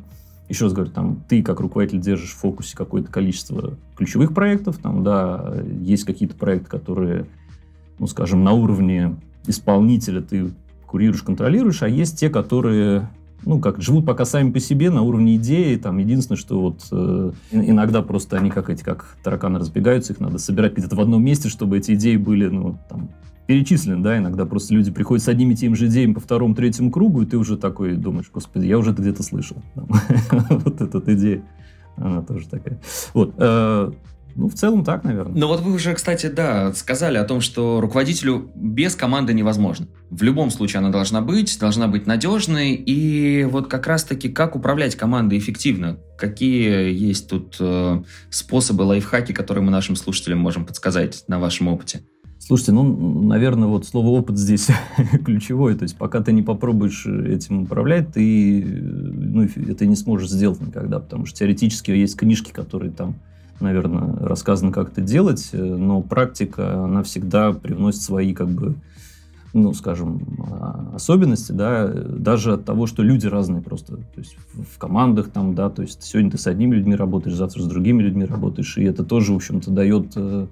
еще 0.48 0.66
раз 0.66 0.72
говорю, 0.72 0.92
там, 0.92 1.22
ты 1.28 1.42
как 1.42 1.58
руководитель 1.58 2.00
держишь 2.00 2.30
в 2.30 2.38
фокусе 2.38 2.76
какое-то 2.76 3.10
количество 3.10 3.74
ключевых 3.96 4.32
проектов, 4.32 4.78
там, 4.78 5.02
да, 5.02 5.56
есть 5.80 6.04
какие-то 6.04 6.36
проекты, 6.36 6.70
которые, 6.70 7.26
ну, 7.98 8.06
скажем, 8.06 8.44
на 8.44 8.52
уровне 8.52 9.16
исполнителя 9.46 10.20
ты 10.20 10.52
курируешь, 10.94 11.24
контролируешь, 11.24 11.82
а 11.82 11.88
есть 11.88 12.20
те, 12.20 12.30
которые 12.30 13.10
ну, 13.44 13.58
как 13.58 13.82
живут 13.82 14.06
пока 14.06 14.24
сами 14.24 14.52
по 14.52 14.60
себе 14.60 14.90
на 14.90 15.02
уровне 15.02 15.34
идеи. 15.34 15.74
Там 15.74 15.98
единственное, 15.98 16.38
что 16.38 16.60
вот 16.60 16.86
э, 16.92 17.32
иногда 17.50 18.00
просто 18.00 18.36
они 18.36 18.48
как 18.48 18.70
эти, 18.70 18.84
как 18.84 19.16
тараканы 19.24 19.58
разбегаются, 19.58 20.12
их 20.12 20.20
надо 20.20 20.38
собирать 20.38 20.76
где-то 20.76 20.94
в 20.94 21.00
одном 21.00 21.24
месте, 21.24 21.48
чтобы 21.48 21.78
эти 21.78 21.94
идеи 21.94 22.14
были, 22.14 22.46
ну, 22.46 22.78
там, 22.88 23.10
перечислены, 23.48 24.04
да, 24.04 24.18
иногда 24.18 24.46
просто 24.46 24.72
люди 24.72 24.92
приходят 24.92 25.24
с 25.24 25.26
одними 25.26 25.54
и 25.54 25.56
теми 25.56 25.74
же 25.74 25.88
идеями 25.88 26.12
по 26.12 26.20
второму, 26.20 26.54
третьему 26.54 26.92
кругу, 26.92 27.22
и 27.22 27.26
ты 27.26 27.38
уже 27.38 27.56
такой 27.56 27.96
думаешь, 27.96 28.30
господи, 28.32 28.66
я 28.66 28.78
уже 28.78 28.92
это 28.92 29.02
где-то 29.02 29.24
слышал. 29.24 29.56
Вот 29.74 30.80
эта 30.80 31.14
идея, 31.16 31.42
она 31.96 32.22
тоже 32.22 32.46
такая. 32.48 32.78
Вот. 33.14 33.34
Э, 34.34 34.40
ну, 34.40 34.48
в 34.48 34.54
целом 34.54 34.84
так, 34.84 35.04
наверное. 35.04 35.34
Но 35.34 35.48
вот 35.48 35.60
вы 35.60 35.72
уже, 35.72 35.94
кстати, 35.94 36.26
да, 36.26 36.72
сказали 36.72 37.18
о 37.18 37.24
том, 37.24 37.40
что 37.40 37.80
руководителю 37.80 38.50
без 38.54 38.94
команды 38.94 39.32
невозможно. 39.34 39.86
В 40.10 40.22
любом 40.22 40.50
случае 40.50 40.78
она 40.78 40.90
должна 40.90 41.20
быть, 41.20 41.58
должна 41.58 41.88
быть 41.88 42.06
надежной. 42.06 42.74
И 42.74 43.44
вот 43.44 43.68
как 43.68 43.86
раз-таки 43.86 44.28
как 44.28 44.56
управлять 44.56 44.96
командой 44.96 45.38
эффективно? 45.38 45.98
Какие 46.18 46.92
есть 46.92 47.28
тут 47.28 47.56
э, 47.60 48.02
способы, 48.30 48.82
лайфхаки, 48.82 49.32
которые 49.32 49.64
мы 49.64 49.70
нашим 49.70 49.96
слушателям 49.96 50.38
можем 50.38 50.64
подсказать 50.64 51.24
на 51.28 51.38
вашем 51.38 51.68
опыте? 51.68 52.02
Слушайте, 52.38 52.72
ну, 52.72 53.22
наверное, 53.22 53.68
вот 53.68 53.86
слово 53.86 54.08
опыт 54.08 54.36
здесь 54.36 54.68
ключевое. 55.24 55.74
То 55.76 55.84
есть, 55.84 55.96
пока 55.96 56.20
ты 56.20 56.32
не 56.32 56.42
попробуешь 56.42 57.06
этим 57.06 57.62
управлять, 57.62 58.12
ты 58.12 58.62
ну, 58.62 59.44
это 59.44 59.86
не 59.86 59.96
сможешь 59.96 60.28
сделать 60.28 60.60
никогда, 60.60 60.98
потому 60.98 61.24
что 61.24 61.38
теоретически 61.38 61.92
есть 61.92 62.16
книжки, 62.16 62.50
которые 62.50 62.92
там 62.92 63.16
наверное, 63.60 64.16
рассказано, 64.16 64.72
как 64.72 64.92
это 64.92 65.00
делать, 65.00 65.50
э, 65.52 65.62
но 65.62 66.00
практика, 66.02 66.84
она 66.84 67.02
всегда 67.02 67.52
привносит 67.52 68.02
свои, 68.02 68.32
как 68.34 68.48
бы, 68.48 68.74
ну, 69.52 69.72
скажем, 69.72 70.20
а, 70.50 70.92
особенности, 70.94 71.52
да, 71.52 71.86
даже 71.86 72.54
от 72.54 72.64
того, 72.64 72.86
что 72.86 73.02
люди 73.02 73.26
разные 73.26 73.62
просто, 73.62 73.96
то 73.96 74.18
есть 74.18 74.36
в 74.52 74.78
командах 74.78 75.30
там, 75.30 75.54
да, 75.54 75.70
то 75.70 75.82
есть 75.82 76.02
сегодня 76.02 76.30
ты 76.32 76.38
с 76.38 76.46
одними 76.46 76.74
людьми 76.74 76.96
работаешь, 76.96 77.36
завтра 77.36 77.62
с 77.62 77.66
другими 77.66 78.02
людьми 78.02 78.24
работаешь, 78.24 78.76
и 78.76 78.84
это 78.84 79.04
тоже, 79.04 79.32
в 79.32 79.36
общем-то, 79.36 79.70
дает 79.70 80.12
э, 80.16 80.46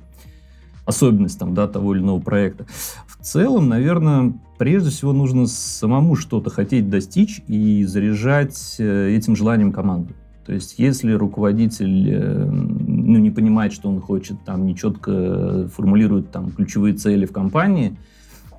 особенность 0.84 1.38
там, 1.38 1.54
да, 1.54 1.68
того 1.68 1.94
или 1.94 2.02
иного 2.02 2.20
проекта. 2.20 2.66
В 3.06 3.22
целом, 3.22 3.68
наверное, 3.68 4.34
прежде 4.58 4.90
всего 4.90 5.12
нужно 5.12 5.46
самому 5.46 6.16
что-то 6.16 6.50
хотеть 6.50 6.88
достичь 6.88 7.42
и 7.48 7.84
заряжать 7.84 8.76
э, 8.78 9.10
этим 9.10 9.36
желанием 9.36 9.72
команду. 9.72 10.14
То 10.46 10.52
есть, 10.52 10.74
если 10.78 11.12
руководитель 11.12 12.08
ну, 13.02 13.18
не 13.18 13.30
понимает, 13.30 13.72
что 13.72 13.88
он 13.88 14.00
хочет, 14.00 14.44
там, 14.44 14.66
нечетко 14.66 15.68
формулирует 15.74 16.30
там, 16.30 16.50
ключевые 16.50 16.94
цели 16.94 17.26
в 17.26 17.32
компании, 17.32 17.96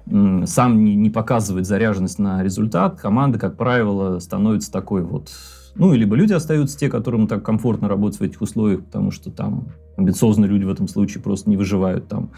сам 0.05 0.83
не, 0.83 0.95
не 0.95 1.09
показывает 1.09 1.65
заряженность 1.65 2.19
на 2.19 2.43
результат, 2.43 2.99
команда, 2.99 3.39
как 3.39 3.55
правило, 3.55 4.19
становится 4.19 4.71
такой 4.71 5.01
вот... 5.01 5.31
Ну, 5.75 5.93
либо 5.93 6.15
люди 6.15 6.33
остаются 6.33 6.77
те, 6.77 6.87
которым 6.87 7.27
так 7.27 7.43
комфортно 7.43 7.87
работать 7.87 8.19
в 8.19 8.23
этих 8.23 8.41
условиях, 8.41 8.83
потому 8.83 9.09
что 9.09 9.31
там 9.31 9.69
амбициозные 9.97 10.47
люди 10.47 10.65
в 10.65 10.69
этом 10.69 10.87
случае 10.87 11.23
просто 11.23 11.49
не 11.49 11.57
выживают 11.57 12.07
там. 12.07 12.29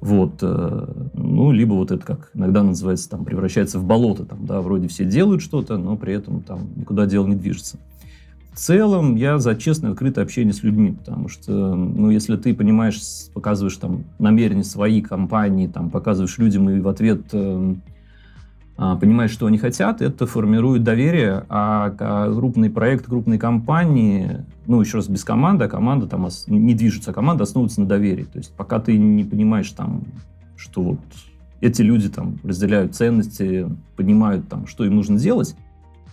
Вот. 0.00 0.40
Э, 0.42 1.08
ну, 1.14 1.52
либо 1.52 1.72
вот 1.72 1.90
это, 1.90 2.04
как 2.04 2.30
иногда 2.34 2.62
называется, 2.62 3.08
там, 3.08 3.24
превращается 3.24 3.78
в 3.78 3.84
болото. 3.84 4.26
Там, 4.26 4.44
да, 4.44 4.60
вроде 4.60 4.88
все 4.88 5.06
делают 5.06 5.40
что-то, 5.40 5.78
но 5.78 5.96
при 5.96 6.12
этом 6.14 6.42
там 6.42 6.68
никуда 6.76 7.06
дело 7.06 7.26
не 7.26 7.34
движется. 7.34 7.78
В 8.56 8.58
целом 8.58 9.16
я 9.16 9.38
за 9.38 9.54
честное, 9.54 9.90
открытое 9.90 10.22
общение 10.22 10.54
с 10.54 10.62
людьми, 10.62 10.92
потому 10.92 11.28
что, 11.28 11.52
ну, 11.52 12.08
если 12.08 12.38
ты 12.38 12.54
понимаешь, 12.54 12.98
показываешь 13.34 13.76
там 13.76 14.04
намерения 14.18 14.64
своей 14.64 15.02
компании, 15.02 15.66
там, 15.66 15.90
показываешь 15.90 16.38
людям 16.38 16.70
и 16.70 16.80
в 16.80 16.88
ответ 16.88 17.20
э, 17.34 17.74
понимаешь, 18.76 19.30
что 19.30 19.44
они 19.44 19.58
хотят, 19.58 20.00
это 20.00 20.26
формирует 20.26 20.84
доверие, 20.84 21.44
а, 21.50 21.94
а 21.98 22.32
крупный 22.32 22.70
проект, 22.70 23.04
крупные 23.04 23.38
компании, 23.38 24.46
ну, 24.66 24.80
еще 24.80 24.96
раз, 24.96 25.08
без 25.10 25.22
команды, 25.22 25.66
а 25.66 25.68
команда 25.68 26.06
там 26.06 26.26
не 26.46 26.74
движется, 26.74 27.10
а 27.10 27.12
команда 27.12 27.42
основывается 27.42 27.82
на 27.82 27.86
доверии. 27.86 28.24
То 28.24 28.38
есть 28.38 28.56
пока 28.56 28.80
ты 28.80 28.96
не 28.96 29.24
понимаешь 29.24 29.70
там, 29.72 30.04
что 30.56 30.80
вот 30.80 31.00
эти 31.60 31.82
люди 31.82 32.08
там 32.08 32.38
разделяют 32.42 32.94
ценности, 32.94 33.68
понимают 33.96 34.48
там, 34.48 34.66
что 34.66 34.86
им 34.86 34.96
нужно 34.96 35.18
делать, 35.18 35.54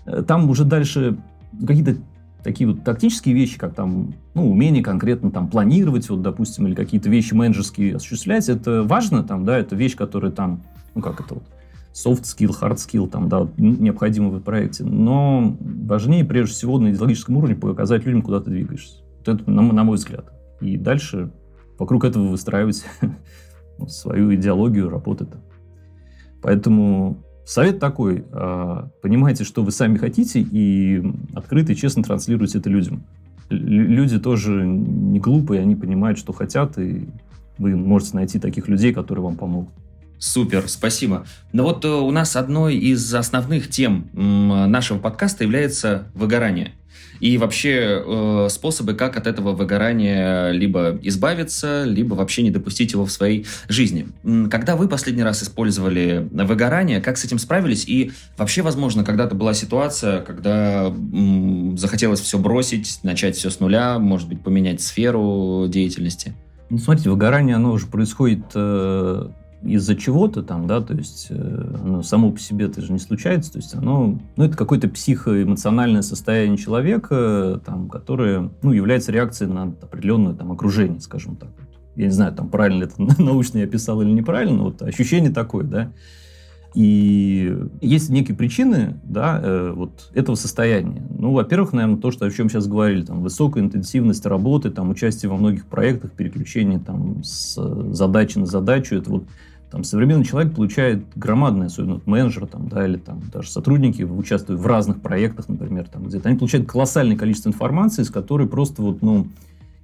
э, 0.06 0.24
там 0.28 0.50
уже 0.50 0.66
дальше 0.66 1.16
какие-то 1.66 1.96
такие 2.44 2.70
вот 2.70 2.84
тактические 2.84 3.34
вещи, 3.34 3.58
как 3.58 3.74
там, 3.74 4.14
ну, 4.34 4.52
умение 4.52 4.84
конкретно 4.84 5.32
там 5.32 5.48
планировать, 5.48 6.10
вот, 6.10 6.22
допустим, 6.22 6.68
или 6.68 6.76
какие-то 6.76 7.10
вещи 7.10 7.34
менеджерские 7.34 7.96
осуществлять, 7.96 8.50
это 8.50 8.84
важно, 8.84 9.24
там, 9.24 9.46
да, 9.46 9.58
это 9.58 9.76
вещь, 9.76 9.96
которая 9.96 10.32
там, 10.32 10.62
ну, 10.94 11.02
как 11.02 11.22
это 11.22 11.36
вот, 11.36 11.44
soft 11.94 12.24
skill, 12.24 12.52
hard 12.60 12.76
skill, 12.76 13.08
там, 13.08 13.30
да, 13.30 13.48
необходимо 13.58 14.30
в 14.30 14.42
проекте. 14.42 14.84
Но 14.84 15.56
важнее, 15.60 16.26
прежде 16.26 16.54
всего, 16.54 16.80
на 16.80 16.92
идеологическом 16.92 17.38
уровне 17.38 17.56
показать 17.56 18.06
людям, 18.06 18.22
куда 18.22 18.42
ты 18.42 18.50
двигаешься. 18.50 18.98
Вот 19.20 19.28
это, 19.28 19.50
на, 19.50 19.62
на 19.62 19.84
мой 19.84 19.98
взгляд. 19.98 20.26
И 20.60 20.78
дальше 20.78 21.32
вокруг 21.78 22.04
этого 22.04 22.28
выстраивать 22.28 22.86
свою 23.88 24.34
идеологию 24.36 24.90
работы. 24.90 25.26
-то. 25.26 25.38
Поэтому 26.42 27.24
Совет 27.46 27.80
такой, 27.80 28.26
а, 28.32 28.90
понимайте, 29.02 29.44
что 29.44 29.64
вы 29.64 29.72
сами 29.72 29.98
хотите, 29.98 30.40
и 30.40 31.04
открыто 31.34 31.74
и 31.74 31.76
честно 31.76 32.04
транслируйте 32.04 32.60
это 32.60 32.70
людям. 32.70 33.04
Люди 33.50 34.18
тоже 34.18 34.66
не 34.66 35.20
глупые, 35.20 35.62
они 35.62 35.76
понимают, 35.76 36.18
что 36.18 36.32
хотят, 36.34 36.78
и 36.78 37.08
вы 37.58 37.76
можете 37.76 38.16
найти 38.16 38.40
таких 38.40 38.68
людей, 38.68 38.94
которые 38.94 39.24
вам 39.24 39.36
помогут. 39.36 39.70
Супер, 40.18 40.70
спасибо. 40.70 41.26
Но 41.52 41.64
вот 41.64 41.84
э, 41.84 41.90
у 41.90 42.10
нас 42.12 42.38
одной 42.38 42.78
из 42.78 43.14
основных 43.14 43.70
тем 43.70 44.08
нашего 44.14 44.98
подкаста 44.98 45.44
является 45.44 46.08
выгорание 46.14 46.72
и 47.20 47.38
вообще 47.38 48.04
э, 48.06 48.48
способы, 48.50 48.94
как 48.94 49.18
от 49.18 49.28
этого 49.28 49.54
выгорания 49.54 50.52
либо 50.52 51.00
избавиться, 51.02 51.84
либо 51.86 52.16
вообще 52.16 52.44
не 52.44 52.52
допустить 52.52 52.94
его 52.94 53.06
в 53.06 53.12
своей 53.12 53.46
жизни. 53.68 54.08
Когда 54.50 54.76
вы 54.76 54.88
последний 54.88 55.24
раз 55.24 55.44
использовали 55.44 56.28
выгорание, 56.32 57.02
как 57.02 57.18
с 57.18 57.26
этим 57.26 57.40
справились? 57.40 57.86
И 57.88 58.12
вообще, 58.38 58.62
возможно, 58.62 59.04
когда-то 59.04 59.36
была 59.36 59.54
ситуация, 59.54 60.22
когда 60.22 60.86
м, 60.86 61.78
захотелось 61.78 62.20
все 62.20 62.38
бросить, 62.38 63.00
начать 63.04 63.36
все 63.36 63.50
с 63.50 63.60
нуля, 63.60 64.00
может 64.00 64.28
быть, 64.28 64.42
поменять 64.42 64.82
сферу 64.82 65.66
деятельности? 65.68 66.34
Ну, 66.70 66.78
смотрите, 66.78 67.10
выгорание, 67.10 67.56
оно 67.56 67.72
уже 67.72 67.88
происходит 67.88 68.44
э, 68.56 69.30
из-за 69.64 69.96
чего-то 69.96 70.44
там, 70.44 70.68
да, 70.68 70.82
то 70.82 70.94
есть 70.94 71.28
э, 71.30 71.76
оно 71.82 72.04
само 72.04 72.32
по 72.32 72.40
себе 72.40 72.66
это 72.66 72.82
же 72.82 72.92
не 72.92 73.00
случается, 73.00 73.54
то 73.54 73.60
есть 73.60 73.74
оно, 73.76 74.20
ну, 74.36 74.44
это 74.44 74.58
какое-то 74.58 74.90
психоэмоциональное 74.90 76.02
состояние 76.02 76.58
человека, 76.58 77.62
там, 77.66 77.90
которое, 77.90 78.52
ну, 78.62 78.72
является 78.72 79.12
реакцией 79.12 79.52
на 79.52 79.64
определенное 79.64 80.34
там 80.34 80.52
окружение, 80.52 81.00
скажем 81.00 81.36
так. 81.36 81.50
Я 81.96 82.06
не 82.06 82.12
знаю, 82.12 82.34
там, 82.34 82.50
правильно 82.50 82.84
это 82.84 82.96
научно 83.22 83.60
я 83.60 83.68
писал 83.68 84.02
или 84.02 84.12
неправильно, 84.12 84.58
но 84.58 84.64
вот 84.66 84.82
ощущение 84.82 85.32
такое, 85.32 85.64
да. 85.64 85.92
И 86.74 87.56
есть 87.82 88.10
некие 88.10 88.36
причины, 88.36 89.00
да, 89.04 89.40
э, 89.42 89.74
вот 89.76 90.10
этого 90.16 90.36
состояния. 90.36 91.06
Ну, 91.18 91.32
во-первых, 91.32 91.72
наверное, 91.72 92.02
то, 92.02 92.10
что 92.10 92.26
о 92.26 92.32
чем 92.32 92.50
сейчас 92.50 92.68
говорили, 92.68 93.06
там, 93.06 93.22
высокая 93.22 93.64
интенсивность 93.64 94.26
работы, 94.26 94.72
там, 94.72 94.90
участие 94.90 95.30
во 95.30 95.38
многих 95.38 95.68
проектах, 95.68 96.14
переключение 96.14 96.80
там 96.80 97.24
с 97.24 97.56
задачи 97.92 98.40
на 98.40 98.48
задачу, 98.48 98.96
это 98.96 99.12
вот 99.12 99.26
там 99.74 99.84
современный 99.84 100.24
человек 100.24 100.54
получает 100.54 101.04
громадное, 101.16 101.66
особенно 101.66 102.00
менеджер 102.06 102.46
там, 102.46 102.68
да, 102.68 102.86
или 102.86 102.98
там 102.98 103.22
даже 103.34 103.50
сотрудники, 103.50 104.04
участвуют 104.04 104.62
в 104.62 104.68
разных 104.68 105.02
проектах, 105.02 105.50
например, 105.50 105.88
там 105.88 106.04
где-то, 106.04 106.30
они 106.30 106.38
получают 106.38 106.68
колоссальное 106.70 107.18
количество 107.18 107.50
информации, 107.50 108.04
с 108.04 108.12
которой 108.12 108.48
просто 108.48 108.84
вот, 108.84 109.02
ну, 109.02 109.26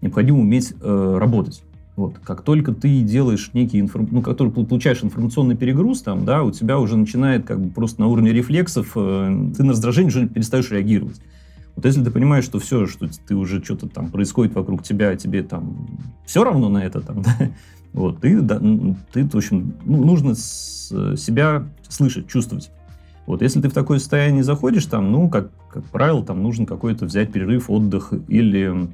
необходимо 0.01 0.41
уметь 0.41 0.75
э, 0.79 1.17
работать. 1.19 1.63
Вот. 1.95 2.19
Как 2.23 2.43
только 2.43 2.71
ты 2.71 3.01
делаешь 3.01 3.49
некий, 3.53 3.79
информ... 3.79 4.07
ну, 4.11 4.21
как 4.21 4.37
только 4.37 4.61
получаешь 4.61 5.03
информационный 5.03 5.57
перегруз, 5.57 6.03
там, 6.03 6.23
да, 6.23 6.43
у 6.43 6.51
тебя 6.51 6.77
уже 6.77 6.95
начинает 6.95 7.47
как 7.47 7.59
бы 7.59 7.71
просто 7.71 8.01
на 8.01 8.07
уровне 8.07 8.31
рефлексов, 8.31 8.91
э, 8.95 9.49
ты 9.57 9.63
на 9.63 9.71
раздражение 9.71 10.09
уже 10.09 10.27
перестаешь 10.27 10.69
реагировать. 10.69 11.19
Вот 11.75 11.85
если 11.85 12.03
ты 12.03 12.11
понимаешь, 12.11 12.43
что 12.43 12.59
все, 12.59 12.85
что 12.85 13.09
ты 13.27 13.35
уже 13.35 13.63
что-то 13.63 13.89
там 13.89 14.11
происходит 14.11 14.53
вокруг 14.53 14.83
тебя, 14.83 15.15
тебе 15.15 15.41
там 15.41 15.87
все 16.27 16.43
равно 16.43 16.69
на 16.69 16.85
это, 16.85 17.01
там, 17.01 17.21
да, 17.39 17.49
вот, 17.93 18.21
ты, 18.21 18.41
да, 18.41 18.59
ты, 19.11 19.25
в 19.25 19.35
общем, 19.35 19.73
ну, 19.85 20.03
нужно 20.03 20.35
с, 20.35 21.15
себя 21.17 21.67
слышать, 21.87 22.27
чувствовать. 22.27 22.71
Вот, 23.25 23.41
если 23.41 23.61
ты 23.61 23.69
в 23.69 23.73
такое 23.73 23.99
состояние 23.99 24.43
заходишь, 24.43 24.85
там, 24.85 25.11
ну, 25.11 25.29
как, 25.29 25.51
как 25.71 25.83
правило, 25.85 26.23
там 26.23 26.41
нужно 26.41 26.65
какой-то 26.65 27.05
взять 27.05 27.31
перерыв, 27.31 27.69
отдых 27.69 28.13
или 28.27 28.89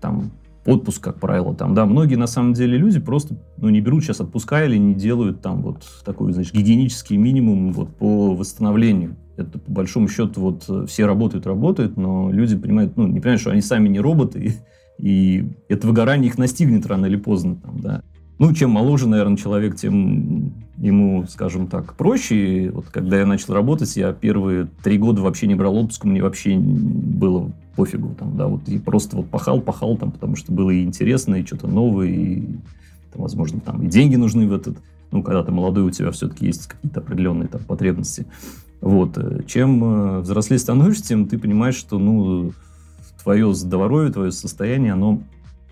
там 0.00 0.30
отпуск, 0.64 1.02
как 1.02 1.18
правило, 1.18 1.54
там, 1.54 1.74
да, 1.74 1.86
многие, 1.86 2.16
на 2.16 2.26
самом 2.26 2.52
деле, 2.52 2.76
люди 2.76 3.00
просто, 3.00 3.36
ну, 3.56 3.68
не 3.68 3.80
берут 3.80 4.04
сейчас 4.04 4.20
отпуска 4.20 4.64
или 4.64 4.76
не 4.76 4.94
делают 4.94 5.40
там 5.40 5.62
вот 5.62 5.82
такой, 6.04 6.32
значит, 6.32 6.54
гигиенический 6.54 7.16
минимум 7.16 7.72
вот 7.72 7.96
по 7.96 8.34
восстановлению. 8.34 9.16
Это, 9.36 9.58
по 9.58 9.72
большому 9.72 10.08
счету, 10.08 10.40
вот 10.40 10.88
все 10.88 11.06
работают, 11.06 11.46
работают, 11.46 11.96
но 11.96 12.30
люди 12.30 12.56
понимают, 12.56 12.96
ну, 12.96 13.06
не 13.06 13.20
понимают, 13.20 13.40
что 13.40 13.50
они 13.50 13.60
сами 13.60 13.88
не 13.88 14.00
роботы, 14.00 14.54
и, 14.98 15.38
и 15.38 15.50
это 15.68 15.86
выгорание 15.86 16.28
их 16.28 16.38
настигнет 16.38 16.86
рано 16.86 17.06
или 17.06 17.16
поздно, 17.16 17.56
там, 17.56 17.80
да. 17.80 18.02
Ну, 18.38 18.52
чем 18.52 18.70
моложе, 18.70 19.08
наверное, 19.08 19.36
человек, 19.36 19.76
тем 19.76 20.52
ему, 20.78 21.26
скажем 21.28 21.68
так, 21.68 21.94
проще. 21.94 22.64
И 22.64 22.68
вот 22.68 22.86
когда 22.86 23.20
я 23.20 23.26
начал 23.26 23.54
работать, 23.54 23.96
я 23.96 24.12
первые 24.12 24.68
три 24.82 24.98
года 24.98 25.22
вообще 25.22 25.46
не 25.46 25.54
брал 25.54 25.76
отпуск, 25.76 26.04
мне 26.04 26.22
вообще 26.22 26.56
было 26.58 27.52
пофигу. 27.76 28.14
Там, 28.18 28.36
да, 28.36 28.48
вот, 28.48 28.68
и 28.68 28.78
просто 28.78 29.16
вот 29.16 29.28
пахал, 29.28 29.60
пахал, 29.60 29.96
там, 29.96 30.10
потому 30.10 30.36
что 30.36 30.52
было 30.52 30.70
и 30.70 30.82
интересно, 30.82 31.36
и 31.36 31.46
что-то 31.46 31.68
новое, 31.68 32.08
и, 32.08 32.40
там, 33.12 33.22
возможно, 33.22 33.60
там 33.60 33.82
и 33.82 33.86
деньги 33.86 34.16
нужны 34.16 34.48
в 34.48 34.52
этот... 34.52 34.76
Ну, 35.12 35.22
когда 35.22 35.44
ты 35.44 35.52
молодой, 35.52 35.84
у 35.84 35.90
тебя 35.90 36.10
все-таки 36.10 36.46
есть 36.46 36.66
какие-то 36.66 37.00
определенные 37.00 37.46
там 37.46 37.62
потребности. 37.62 38.26
Вот. 38.80 39.18
Э, 39.18 39.42
чем 39.46 39.84
э, 39.84 40.20
взрослее 40.20 40.58
становишься, 40.58 41.08
тем 41.08 41.28
ты 41.28 41.38
понимаешь, 41.38 41.74
что, 41.74 41.98
ну, 41.98 42.52
твое 43.22 43.52
здоровье, 43.54 44.10
твое 44.10 44.32
состояние, 44.32 44.94
оно 44.94 45.20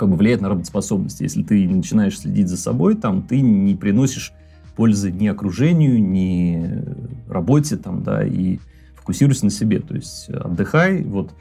как 0.01 0.09
бы 0.09 0.17
влияет 0.17 0.41
на 0.41 0.49
работоспособность. 0.49 1.21
Если 1.21 1.43
ты 1.43 1.69
начинаешь 1.69 2.19
следить 2.19 2.49
за 2.49 2.57
собой, 2.57 2.95
там, 2.95 3.21
ты 3.21 3.43
не 3.43 3.75
приносишь 3.75 4.33
пользы 4.75 5.13
ни 5.13 5.27
окружению, 5.27 6.03
ни 6.03 6.83
работе, 7.29 7.77
там, 7.77 8.03
да, 8.03 8.25
и 8.25 8.61
фокусируйся 8.95 9.45
на 9.45 9.51
себе. 9.51 9.81
То 9.81 9.95
есть 9.95 10.31
отдыхай. 10.31 11.03
Вот, 11.03 11.35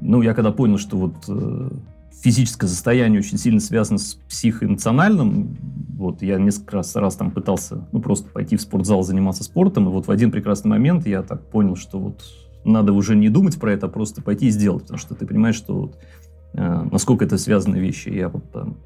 ну, 0.00 0.20
я 0.20 0.34
когда 0.34 0.52
понял, 0.52 0.76
что 0.76 0.98
вот 0.98 1.14
э, 1.28 1.70
физическое 2.22 2.66
состояние 2.66 3.20
очень 3.20 3.38
сильно 3.38 3.58
связано 3.58 3.96
с 3.96 4.16
психоэмоциональным, 4.28 5.56
вот, 5.96 6.20
я 6.20 6.38
несколько 6.38 6.76
раз, 6.76 6.94
раз 6.94 7.16
там 7.16 7.30
пытался, 7.30 7.88
ну, 7.90 8.02
просто 8.02 8.28
пойти 8.28 8.58
в 8.58 8.60
спортзал, 8.60 9.02
заниматься 9.02 9.44
спортом, 9.44 9.88
и 9.88 9.90
вот 9.90 10.08
в 10.08 10.10
один 10.10 10.30
прекрасный 10.30 10.68
момент 10.68 11.06
я 11.06 11.22
так 11.22 11.48
понял, 11.48 11.74
что 11.74 11.98
вот 11.98 12.22
надо 12.66 12.92
уже 12.92 13.16
не 13.16 13.30
думать 13.30 13.58
про 13.58 13.72
это, 13.72 13.86
а 13.86 13.88
просто 13.88 14.20
пойти 14.20 14.48
и 14.48 14.50
сделать, 14.50 14.82
потому 14.82 14.98
что 14.98 15.14
ты 15.14 15.26
понимаешь, 15.26 15.56
что 15.56 15.74
вот 15.74 15.96
э, 15.96 16.27
насколько 16.54 17.24
это 17.24 17.38
связанные 17.38 17.80
вещи. 17.80 18.08
Я 18.08 18.28
вот 18.28 18.50
там 18.52 18.78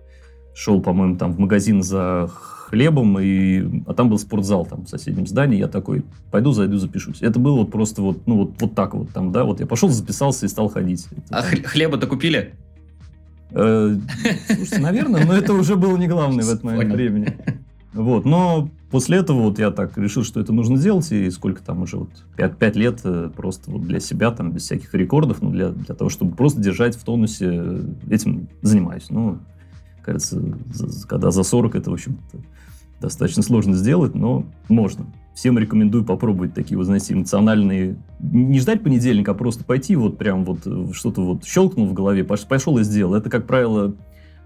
шел, 0.54 0.80
по-моему, 0.82 1.16
там 1.16 1.32
в 1.32 1.38
магазин 1.38 1.82
за 1.82 2.28
хлебом, 2.72 3.18
и, 3.20 3.82
а 3.86 3.92
там 3.92 4.08
был 4.08 4.18
спортзал 4.18 4.64
там 4.64 4.86
в 4.86 4.88
соседнем 4.88 5.26
здании, 5.26 5.58
я 5.58 5.68
такой, 5.68 6.04
пойду, 6.30 6.52
зайду, 6.52 6.78
запишусь. 6.78 7.20
Это 7.20 7.38
было 7.38 7.58
вот 7.58 7.70
просто 7.70 8.00
вот, 8.00 8.26
ну 8.26 8.38
вот, 8.38 8.60
вот 8.60 8.74
так 8.74 8.94
вот 8.94 9.10
там, 9.10 9.30
да, 9.30 9.44
вот 9.44 9.60
я 9.60 9.66
пошел, 9.66 9.90
записался 9.90 10.46
и 10.46 10.48
стал 10.48 10.68
ходить. 10.68 11.06
Это, 11.10 11.38
а 11.38 11.42
там... 11.42 11.62
хлеба-то 11.62 12.06
купили? 12.06 12.54
Э, 13.50 13.94
слушайте, 14.46 14.78
наверное, 14.78 15.26
но 15.26 15.34
это 15.34 15.52
уже 15.52 15.76
было 15.76 15.98
не 15.98 16.08
главное 16.08 16.44
в 16.44 16.48
этот 16.48 16.62
момент 16.62 16.92
времени. 16.94 17.36
Вот, 17.92 18.24
но 18.24 18.70
после 18.90 19.18
этого 19.18 19.42
вот 19.42 19.58
я 19.58 19.70
так 19.70 19.98
решил, 19.98 20.24
что 20.24 20.40
это 20.40 20.52
нужно 20.52 20.78
делать, 20.78 21.12
и 21.12 21.30
сколько 21.30 21.62
там 21.62 21.82
уже 21.82 21.98
вот 21.98 22.10
5, 22.36 22.56
5 22.56 22.76
лет 22.76 23.00
э, 23.04 23.30
просто 23.34 23.70
вот 23.70 23.82
для 23.82 24.00
себя, 24.00 24.30
там, 24.30 24.52
без 24.52 24.62
всяких 24.62 24.94
рекордов, 24.94 25.42
ну, 25.42 25.50
для, 25.50 25.70
для 25.70 25.94
того, 25.94 26.08
чтобы 26.08 26.34
просто 26.34 26.60
держать 26.60 26.96
в 26.96 27.04
тонусе, 27.04 27.50
э, 27.52 27.82
этим 28.10 28.48
занимаюсь. 28.62 29.06
Ну, 29.10 29.38
кажется, 30.02 30.42
когда 31.06 31.30
за 31.30 31.42
40 31.42 31.74
это, 31.74 31.90
в 31.90 31.94
общем 31.94 32.18
достаточно 33.02 33.42
сложно 33.42 33.74
сделать, 33.74 34.14
но 34.14 34.46
можно. 34.68 35.06
Всем 35.34 35.58
рекомендую 35.58 36.04
попробовать 36.04 36.54
такие, 36.54 36.78
вы 36.78 36.84
знаете, 36.84 37.14
эмоциональные... 37.14 37.96
Не 38.20 38.60
ждать 38.60 38.82
понедельника, 38.82 39.32
а 39.32 39.34
просто 39.34 39.64
пойти 39.64 39.96
вот 39.96 40.18
прям 40.18 40.44
вот 40.44 40.60
что-то 40.94 41.22
вот 41.22 41.44
щелкнул 41.44 41.86
в 41.86 41.92
голове, 41.92 42.22
пошел 42.22 42.78
и 42.78 42.84
сделал. 42.84 43.14
Это, 43.14 43.28
как 43.28 43.46
правило, 43.46 43.94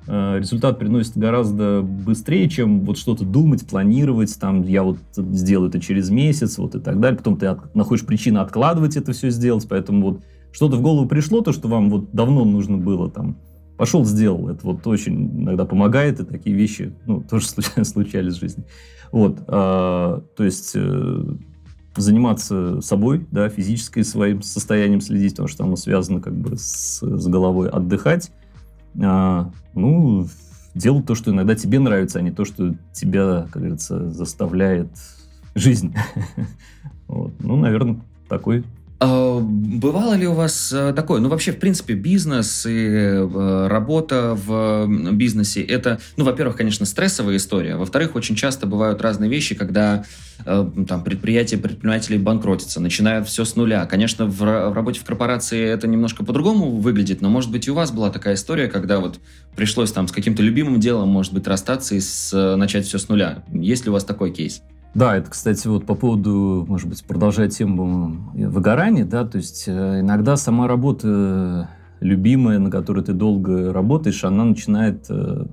результат 0.07 0.79
приносит 0.79 1.17
гораздо 1.17 1.83
быстрее, 1.83 2.49
чем 2.49 2.85
вот 2.85 2.97
что-то 2.99 3.25
думать, 3.25 3.67
планировать, 3.67 4.39
там, 4.39 4.63
я 4.63 4.83
вот 4.83 4.99
сделаю 5.17 5.69
это 5.69 5.81
через 5.81 6.11
месяц, 6.11 6.59
вот 6.59 6.75
и 6.75 6.81
так 6.81 7.01
далее. 7.01 7.19
Потом 7.19 7.37
ты 7.37 7.47
от, 7.47 7.75
находишь 7.75 8.07
причину 8.07 8.41
откладывать 8.41 8.97
это 8.97 9.13
все 9.13 9.31
сделать, 9.31 9.67
поэтому 9.69 10.13
вот 10.13 10.21
что-то 10.53 10.77
в 10.77 10.81
голову 10.81 11.07
пришло, 11.09 11.41
то, 11.41 11.53
что 11.53 11.69
вам 11.69 11.91
вот 11.91 12.13
давно 12.13 12.45
нужно 12.45 12.79
было, 12.79 13.11
там, 13.11 13.37
пошел, 13.77 14.05
сделал. 14.05 14.49
Это 14.49 14.61
вот 14.67 14.87
очень 14.87 15.43
иногда 15.43 15.65
помогает, 15.65 16.21
и 16.21 16.25
такие 16.25 16.57
вещи, 16.57 16.95
ну, 17.07 17.21
тоже 17.31 17.47
случались 17.47 18.37
в 18.37 18.41
жизни. 18.41 18.65
Вот, 19.13 19.39
а, 19.47 20.23
то 20.37 20.45
есть 20.45 20.73
э, 20.75 21.25
заниматься 21.97 22.81
собой, 22.81 23.27
да, 23.31 23.49
физической 23.49 24.03
своим 24.03 24.43
состоянием 24.43 25.01
следить, 25.01 25.33
потому 25.33 25.49
что 25.49 25.65
оно 25.65 25.77
связано 25.77 26.21
как 26.21 26.35
бы 26.35 26.57
с, 26.57 27.01
с 27.03 27.27
головой, 27.27 27.69
отдыхать, 27.69 28.31
а, 29.03 29.51
ну, 29.75 30.27
делать 30.75 31.07
то, 31.07 31.15
что 31.15 31.31
иногда 31.31 31.55
тебе 31.55 31.79
нравится, 31.79 32.19
а 32.19 32.23
не 32.23 32.31
то, 32.31 32.45
что 32.45 32.75
тебя, 32.93 33.47
как 33.51 33.63
говорится, 33.63 34.11
заставляет 34.11 34.91
жизнь. 35.55 35.95
Ну, 37.09 37.57
наверное, 37.57 38.01
такой 38.29 38.65
бывало 38.99 40.15
ли 40.15 40.27
у 40.27 40.33
вас 40.33 40.73
э, 40.73 40.95
такое, 40.95 41.21
ну 41.21 41.29
вообще 41.29 41.53
в 41.53 41.59
принципе 41.59 41.93
бизнес 41.93 42.65
и 42.65 42.71
э, 42.71 43.67
работа 43.69 44.35
в 44.35 44.87
бизнесе 45.13 45.61
это, 45.61 46.01
ну 46.17 46.25
во-первых, 46.25 46.57
конечно, 46.57 46.87
стрессовая 46.87 47.37
история, 47.37 47.77
во-вторых, 47.77 48.15
очень 48.15 48.37
часто 48.37 48.67
бывают 48.67 49.03
разные 49.03 49.29
вещи, 49.29 49.55
когда 49.55 50.05
э, 50.47 50.71
там 50.89 51.05
предприятия, 51.05 51.59
предприниматели 51.59 52.17
банкротятся, 52.17 52.81
начинают 52.81 53.29
все 53.29 53.45
с 53.45 53.55
нуля. 53.55 53.85
Конечно, 53.85 54.25
в, 54.25 54.39
в 54.39 54.73
работе 54.73 55.01
в 55.01 55.05
корпорации 55.05 55.63
это 55.63 55.87
немножко 55.87 56.25
по-другому 56.25 56.77
выглядит, 56.77 57.21
но 57.21 57.29
может 57.29 57.51
быть 57.51 57.69
и 57.69 57.71
у 57.71 57.75
вас 57.75 57.91
была 57.93 58.11
такая 58.11 58.35
история, 58.35 58.69
когда 58.69 58.99
вот 59.01 59.21
пришлось 59.57 59.93
там 59.93 60.09
с 60.09 60.13
каким-то 60.13 60.43
любимым 60.43 60.81
делом, 60.81 61.11
может 61.11 61.35
быть, 61.35 61.47
расстаться 61.47 61.95
и 61.95 62.01
с, 62.01 62.57
начать 62.57 62.87
все 62.87 62.99
с 62.99 63.11
нуля. 63.11 63.45
Есть 63.53 63.85
ли 63.85 63.91
у 63.91 63.93
вас 63.93 64.05
такой 64.05 64.33
кейс? 64.33 64.63
Да, 64.97 65.15
это, 65.15 65.31
кстати, 65.31 65.69
вот 65.69 65.85
по 65.85 65.95
поводу, 65.95 66.65
может 66.67 66.89
быть, 66.89 67.05
продолжая 67.05 67.51
тему 67.51 68.33
выгорания, 68.33 69.05
да, 69.05 69.27
то 69.27 69.37
есть 69.37 69.65
э, 69.67 70.01
иногда 70.01 70.39
сама 70.39 70.67
работа 70.67 71.69
любимая, 72.01 72.59
на 72.59 72.71
которой 72.71 73.05
ты 73.05 73.13
долго 73.13 73.75
работаешь, 73.75 74.25
она 74.25 74.45
начинает 74.45 75.05
э, 75.11 75.45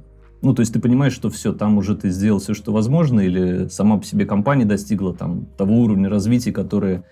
ну, 0.42 0.54
то 0.54 0.62
есть 0.62 0.72
ты 0.72 0.80
понимаешь, 0.80 1.12
что 1.12 1.30
все, 1.30 1.52
там 1.52 1.78
уже 1.78 1.94
ты 1.98 2.10
сделал 2.10 2.40
все, 2.40 2.54
что 2.54 2.72
возможно, 2.72 3.20
или 3.20 3.68
сама 3.68 3.98
по 3.98 4.06
себе 4.06 4.26
компания 4.26 4.64
достигла 4.64 5.14
там 5.14 5.46
того 5.58 5.76
уровня 5.82 6.08
развития, 6.08 6.54
которое, 6.54 7.04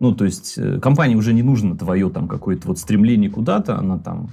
ну, 0.00 0.14
то 0.14 0.24
есть 0.24 0.56
э, 0.56 0.80
компании 0.80 1.16
уже 1.16 1.34
не 1.34 1.42
нужно 1.42 1.76
твое 1.76 2.08
там 2.08 2.28
какое-то 2.28 2.68
вот 2.68 2.78
стремление 2.78 3.28
куда-то, 3.28 3.78
она 3.78 3.98
там 3.98 4.30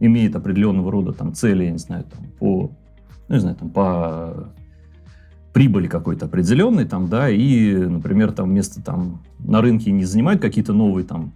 имеет 0.00 0.34
определенного 0.34 0.90
рода 0.90 1.12
там 1.12 1.34
цели, 1.34 1.64
я 1.64 1.70
не 1.72 1.78
знаю, 1.78 2.04
там 2.04 2.24
по, 2.38 2.70
ну, 3.28 3.34
не 3.34 3.40
знаю, 3.40 3.56
там 3.56 3.68
по 3.68 4.54
прибыли 5.56 5.86
какой-то 5.86 6.26
определенной, 6.26 6.84
там, 6.84 7.08
да, 7.08 7.30
и, 7.30 7.74
например, 7.74 8.30
там 8.32 8.50
вместо 8.50 8.82
там 8.82 9.22
на 9.38 9.62
рынке 9.62 9.90
не 9.90 10.04
занимает 10.04 10.42
какие-то 10.42 10.74
новые 10.74 11.06
там 11.06 11.32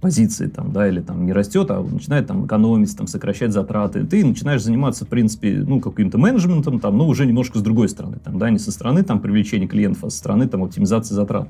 позиции, 0.00 0.46
там, 0.46 0.70
да, 0.70 0.86
или 0.86 1.00
там 1.00 1.26
не 1.26 1.32
растет, 1.32 1.68
а 1.72 1.82
начинает 1.82 2.28
там 2.28 2.46
экономить, 2.46 2.96
там, 2.96 3.08
сокращать 3.08 3.52
затраты, 3.52 4.06
ты 4.06 4.24
начинаешь 4.24 4.62
заниматься, 4.62 5.04
в 5.04 5.08
принципе, 5.08 5.64
ну, 5.66 5.80
каким-то 5.80 6.16
менеджментом, 6.16 6.78
там, 6.78 6.96
но 6.96 7.08
уже 7.08 7.26
немножко 7.26 7.58
с 7.58 7.62
другой 7.62 7.88
стороны, 7.88 8.18
там, 8.22 8.38
да, 8.38 8.50
не 8.50 8.60
со 8.60 8.70
стороны 8.70 9.02
там 9.02 9.18
привлечения 9.18 9.66
клиентов, 9.66 10.04
а 10.04 10.10
со 10.10 10.18
стороны 10.18 10.46
там 10.46 10.62
оптимизации 10.62 11.14
затрат. 11.14 11.48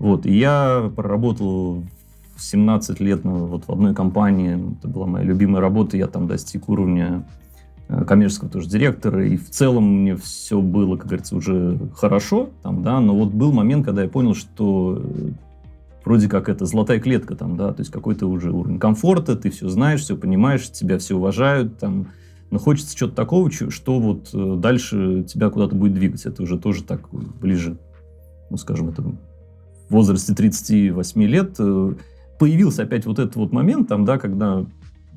Вот, 0.00 0.26
и 0.26 0.36
я 0.36 0.90
проработал 0.96 1.84
17 2.36 2.98
лет 2.98 3.22
ну, 3.22 3.46
вот 3.46 3.68
в 3.68 3.70
одной 3.70 3.94
компании, 3.94 4.74
это 4.76 4.88
была 4.88 5.06
моя 5.06 5.24
любимая 5.24 5.60
работа, 5.60 5.96
я 5.96 6.08
там 6.08 6.26
достиг 6.26 6.68
уровня 6.68 7.24
коммерческого 8.06 8.50
тоже 8.50 8.68
директора, 8.68 9.26
и 9.26 9.36
в 9.36 9.50
целом 9.50 10.00
мне 10.02 10.16
все 10.16 10.60
было, 10.60 10.96
как 10.96 11.06
говорится, 11.06 11.36
уже 11.36 11.78
хорошо, 11.94 12.50
там, 12.62 12.82
да, 12.82 13.00
но 13.00 13.14
вот 13.14 13.32
был 13.32 13.52
момент, 13.52 13.84
когда 13.84 14.02
я 14.02 14.08
понял, 14.08 14.34
что 14.34 15.02
э, 15.02 15.30
вроде 16.04 16.28
как 16.28 16.48
это 16.48 16.64
золотая 16.64 17.00
клетка, 17.00 17.36
там, 17.36 17.56
да, 17.56 17.72
то 17.72 17.80
есть 17.80 17.90
какой-то 17.90 18.26
уже 18.26 18.50
уровень 18.50 18.78
комфорта, 18.78 19.36
ты 19.36 19.50
все 19.50 19.68
знаешь, 19.68 20.00
все 20.00 20.16
понимаешь, 20.16 20.70
тебя 20.70 20.98
все 20.98 21.16
уважают, 21.16 21.78
там, 21.78 22.08
но 22.50 22.58
хочется 22.58 22.96
чего-то 22.96 23.14
такого, 23.14 23.50
что 23.50 24.00
вот 24.00 24.30
э, 24.32 24.56
дальше 24.58 25.24
тебя 25.28 25.50
куда-то 25.50 25.74
будет 25.74 25.94
двигать. 25.94 26.26
Это 26.26 26.42
уже 26.42 26.58
тоже 26.58 26.84
так 26.84 27.08
ближе, 27.12 27.78
ну, 28.50 28.56
скажем, 28.56 28.90
это 28.90 29.02
в 29.02 29.16
возрасте 29.90 30.34
38 30.34 31.22
лет 31.24 31.58
появился 32.38 32.82
опять 32.82 33.06
вот 33.06 33.18
этот 33.18 33.36
вот 33.36 33.52
момент, 33.52 33.88
там, 33.88 34.04
да, 34.04 34.18
когда 34.18 34.66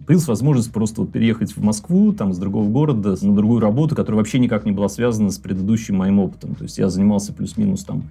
появилась 0.05 0.27
возможность 0.27 0.71
просто 0.71 1.01
вот 1.01 1.11
переехать 1.11 1.55
в 1.55 1.63
Москву, 1.63 2.13
там, 2.13 2.33
с 2.33 2.37
другого 2.37 2.69
города, 2.69 3.15
на 3.21 3.35
другую 3.35 3.59
работу, 3.59 3.95
которая 3.95 4.19
вообще 4.19 4.39
никак 4.39 4.65
не 4.65 4.71
была 4.71 4.89
связана 4.89 5.31
с 5.31 5.37
предыдущим 5.37 5.95
моим 5.95 6.19
опытом. 6.19 6.55
То 6.55 6.63
есть 6.63 6.77
я 6.77 6.89
занимался 6.89 7.33
плюс-минус 7.33 7.83
там 7.85 8.03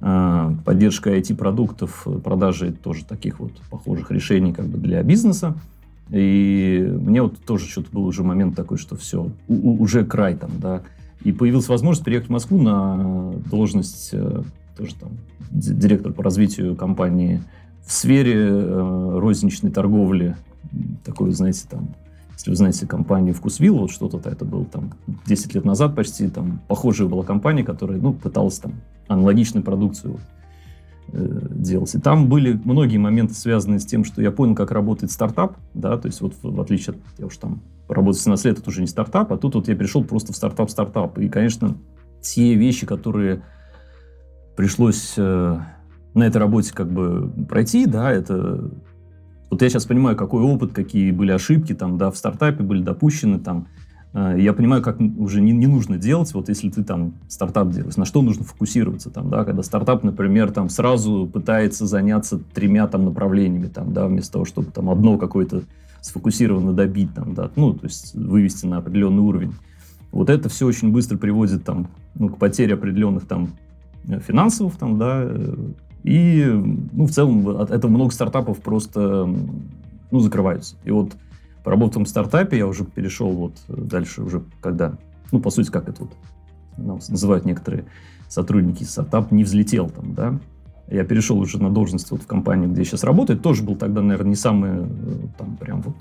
а, 0.00 0.54
поддержкой 0.64 1.20
IT-продуктов, 1.20 2.06
продажей 2.24 2.72
тоже 2.72 3.04
таких 3.04 3.40
вот 3.40 3.52
похожих 3.70 4.10
решений 4.10 4.52
как 4.52 4.66
бы 4.66 4.78
для 4.78 5.02
бизнеса. 5.02 5.54
И 6.10 6.92
мне 7.00 7.22
вот 7.22 7.38
тоже 7.38 7.66
что-то 7.66 7.88
был 7.92 8.04
уже 8.04 8.22
момент 8.22 8.56
такой, 8.56 8.78
что 8.78 8.96
все, 8.96 9.30
уже 9.48 10.04
край 10.04 10.34
там, 10.34 10.50
да. 10.58 10.82
И 11.22 11.32
появилась 11.32 11.68
возможность 11.68 12.04
переехать 12.04 12.28
в 12.28 12.32
Москву 12.32 12.60
на 12.60 13.32
должность 13.48 14.10
э, 14.12 14.42
тоже 14.76 14.94
там 14.96 15.12
директор 15.50 16.12
по 16.12 16.24
развитию 16.24 16.74
компании 16.74 17.40
в 17.86 17.92
сфере 17.92 18.34
э, 18.34 19.18
розничной 19.18 19.70
торговли 19.70 20.36
такой, 21.04 21.32
знаете, 21.32 21.66
там, 21.68 21.94
если 22.34 22.50
вы 22.50 22.56
знаете 22.56 22.86
компанию 22.86 23.34
«Вкусвилл», 23.34 23.78
вот 23.78 23.90
что-то 23.90 24.28
это 24.28 24.44
было 24.44 24.64
там 24.64 24.92
10 25.26 25.54
лет 25.54 25.64
назад 25.64 25.94
почти, 25.94 26.28
там 26.28 26.60
похожая 26.68 27.08
была 27.08 27.24
компания, 27.24 27.64
которая, 27.64 28.00
ну, 28.00 28.12
пыталась 28.12 28.58
там 28.58 28.74
аналогичную 29.08 29.62
продукцию 29.62 30.18
э, 31.12 31.46
делать. 31.50 31.94
И 31.94 32.00
там 32.00 32.28
были 32.28 32.60
многие 32.64 32.98
моменты, 32.98 33.34
связанные 33.34 33.78
с 33.78 33.86
тем, 33.86 34.04
что 34.04 34.22
я 34.22 34.30
понял, 34.30 34.54
как 34.54 34.70
работает 34.70 35.12
стартап, 35.12 35.56
да, 35.74 35.96
то 35.98 36.06
есть 36.06 36.20
вот 36.20 36.34
в, 36.42 36.60
отличие 36.60 36.94
от, 36.94 37.00
я 37.18 37.26
уж 37.26 37.36
там 37.36 37.62
работал 37.88 38.20
17 38.20 38.44
лет, 38.46 38.58
это 38.58 38.70
уже 38.70 38.80
не 38.80 38.86
стартап, 38.86 39.32
а 39.32 39.36
тут 39.36 39.54
вот 39.54 39.68
я 39.68 39.74
перешел 39.74 40.04
просто 40.04 40.32
в 40.32 40.36
стартап-стартап. 40.36 41.18
И, 41.18 41.28
конечно, 41.28 41.76
те 42.20 42.54
вещи, 42.54 42.86
которые 42.86 43.42
пришлось 44.56 45.14
э, 45.16 45.58
на 46.14 46.22
этой 46.22 46.38
работе 46.38 46.72
как 46.72 46.90
бы 46.90 47.32
пройти, 47.48 47.86
да, 47.86 48.10
это 48.10 48.70
вот 49.52 49.60
я 49.60 49.68
сейчас 49.68 49.84
понимаю, 49.84 50.16
какой 50.16 50.42
опыт, 50.42 50.72
какие 50.72 51.10
были 51.10 51.30
ошибки 51.30 51.74
там, 51.74 51.98
да, 51.98 52.10
в 52.10 52.16
стартапе 52.16 52.64
были 52.64 52.82
допущены 52.82 53.38
там. 53.38 53.66
Э, 54.14 54.34
я 54.38 54.54
понимаю, 54.54 54.82
как 54.82 54.98
уже 54.98 55.42
не, 55.42 55.52
не 55.52 55.66
нужно 55.66 55.98
делать, 55.98 56.32
вот 56.32 56.48
если 56.48 56.70
ты 56.70 56.82
там 56.82 57.12
стартап 57.28 57.68
делаешь, 57.68 57.96
на 57.96 58.06
что 58.06 58.22
нужно 58.22 58.44
фокусироваться 58.44 59.10
там, 59.10 59.28
да, 59.28 59.44
когда 59.44 59.62
стартап, 59.62 60.04
например, 60.04 60.52
там 60.52 60.70
сразу 60.70 61.28
пытается 61.30 61.86
заняться 61.86 62.40
тремя 62.54 62.86
там 62.86 63.04
направлениями 63.04 63.66
там, 63.66 63.92
да, 63.92 64.06
вместо 64.06 64.32
того, 64.32 64.46
чтобы 64.46 64.70
там 64.70 64.88
одно 64.88 65.18
какое-то 65.18 65.64
сфокусированно 66.00 66.72
добить 66.72 67.12
там, 67.14 67.34
да, 67.34 67.50
ну, 67.54 67.74
то 67.74 67.84
есть 67.84 68.14
вывести 68.14 68.64
на 68.64 68.78
определенный 68.78 69.20
уровень. 69.20 69.52
Вот 70.12 70.30
это 70.30 70.48
все 70.48 70.66
очень 70.66 70.92
быстро 70.92 71.18
приводит 71.18 71.62
там, 71.62 71.88
ну, 72.14 72.30
к 72.30 72.38
потере 72.38 72.72
определенных 72.72 73.26
там 73.26 73.50
э, 74.08 74.18
финансовых 74.18 74.76
там, 74.76 74.96
да, 74.96 75.24
э, 75.24 75.54
и, 76.04 76.44
ну, 76.44 77.06
в 77.06 77.10
целом, 77.10 77.48
от 77.48 77.70
этого 77.70 77.90
много 77.90 78.12
стартапов 78.12 78.58
просто, 78.58 79.26
ну, 80.10 80.18
закрываются. 80.18 80.76
И 80.84 80.90
вот 80.90 81.12
поработав 81.62 82.04
в 82.04 82.08
стартапе, 82.08 82.58
я 82.58 82.66
уже 82.66 82.84
перешел 82.84 83.30
вот 83.30 83.54
дальше 83.68 84.22
уже, 84.22 84.42
когда, 84.60 84.98
ну, 85.30 85.40
по 85.40 85.50
сути, 85.50 85.70
как 85.70 85.88
это 85.88 86.02
вот 86.02 86.12
называют 86.76 87.44
некоторые 87.44 87.84
сотрудники, 88.28 88.82
стартап 88.82 89.30
не 89.30 89.44
взлетел 89.44 89.90
там, 89.90 90.14
да. 90.14 90.40
Я 90.90 91.04
перешел 91.04 91.38
уже 91.38 91.62
на 91.62 91.70
должность 91.70 92.10
вот 92.10 92.22
в 92.22 92.26
компании, 92.26 92.66
где 92.66 92.80
я 92.80 92.84
сейчас 92.84 93.04
работаю. 93.04 93.38
Тоже 93.38 93.62
был 93.62 93.76
тогда, 93.76 94.02
наверное, 94.02 94.30
не 94.30 94.36
самый, 94.36 94.86
там, 95.38 95.56
прям 95.56 95.80
вот 95.82 95.96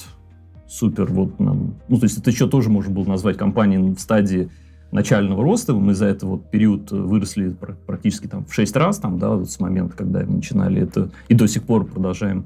супер, 0.67 1.05
вот 1.11 1.39
ну, 1.39 1.73
то 1.89 2.03
есть 2.03 2.17
это 2.17 2.29
еще 2.29 2.47
тоже 2.47 2.69
можно 2.69 2.93
было 2.93 3.05
назвать 3.05 3.37
компанией 3.37 3.93
в 3.93 3.99
стадии 3.99 4.49
начального 4.91 5.43
роста. 5.43 5.73
Мы 5.73 5.93
за 5.93 6.06
этот 6.06 6.23
вот 6.23 6.51
период 6.51 6.91
выросли 6.91 7.56
практически 7.86 8.27
там 8.27 8.45
в 8.45 8.54
6 8.54 8.75
раз, 8.75 8.97
там, 8.97 9.19
да, 9.19 9.36
вот 9.36 9.49
с 9.49 9.60
момента, 9.60 9.95
когда 9.95 10.21
мы 10.21 10.36
начинали 10.36 10.82
это, 10.82 11.12
и 11.30 11.34
до 11.34 11.47
сих 11.47 11.63
пор 11.63 11.86
продолжаем 11.86 12.45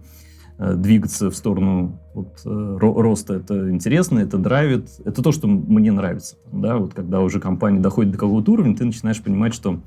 э, 0.58 0.76
двигаться 0.76 1.32
в 1.32 1.36
сторону 1.36 2.00
вот, 2.14 2.42
э, 2.46 2.78
роста. 2.80 3.36
Это 3.36 3.72
интересно, 3.72 4.20
это 4.20 4.38
драйвит. 4.38 4.90
Это 5.06 5.22
то, 5.22 5.32
что 5.32 5.48
мне 5.48 5.92
нравится. 5.92 6.36
Да, 6.52 6.78
вот 6.78 6.94
когда 6.94 7.22
уже 7.22 7.40
компания 7.40 7.80
доходит 7.80 8.12
до 8.12 8.18
какого-то 8.18 8.52
уровня, 8.52 8.76
ты 8.76 8.86
начинаешь 8.86 9.22
понимать, 9.22 9.54
что 9.54 9.80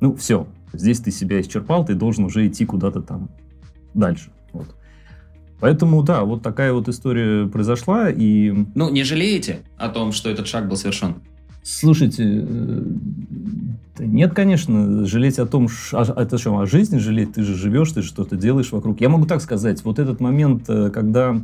ну, 0.00 0.16
все, 0.16 0.48
здесь 0.72 1.00
ты 1.00 1.12
себя 1.12 1.40
исчерпал, 1.40 1.84
ты 1.84 1.94
должен 1.94 2.24
уже 2.24 2.48
идти 2.48 2.64
куда-то 2.64 3.02
там 3.02 3.30
дальше. 3.94 4.30
Вот. 4.52 4.74
Поэтому, 5.60 6.02
да, 6.02 6.24
вот 6.24 6.42
такая 6.42 6.72
вот 6.72 6.88
история 6.88 7.46
произошла, 7.46 8.10
и... 8.10 8.52
Ну, 8.74 8.90
не 8.90 9.04
жалеете 9.04 9.60
о 9.76 9.88
том, 9.88 10.10
что 10.10 10.28
этот 10.28 10.48
шаг 10.48 10.68
был 10.68 10.76
совершен? 10.76 11.22
Слушайте, 11.62 12.24
э, 12.26 12.84
нет, 13.98 14.34
конечно, 14.34 15.06
жалеть 15.06 15.38
о 15.38 15.46
том, 15.46 15.68
а, 15.92 16.22
это 16.22 16.36
что, 16.38 16.58
о 16.58 16.66
жизни 16.66 16.98
жалеть, 16.98 17.34
ты 17.34 17.44
же 17.44 17.54
живешь, 17.54 17.92
ты 17.92 18.02
же 18.02 18.08
что-то 18.08 18.36
делаешь 18.36 18.72
вокруг. 18.72 19.00
Я 19.00 19.08
могу 19.08 19.26
так 19.26 19.40
сказать, 19.40 19.84
вот 19.84 20.00
этот 20.00 20.18
момент, 20.18 20.68
э, 20.68 20.90
когда 20.90 21.40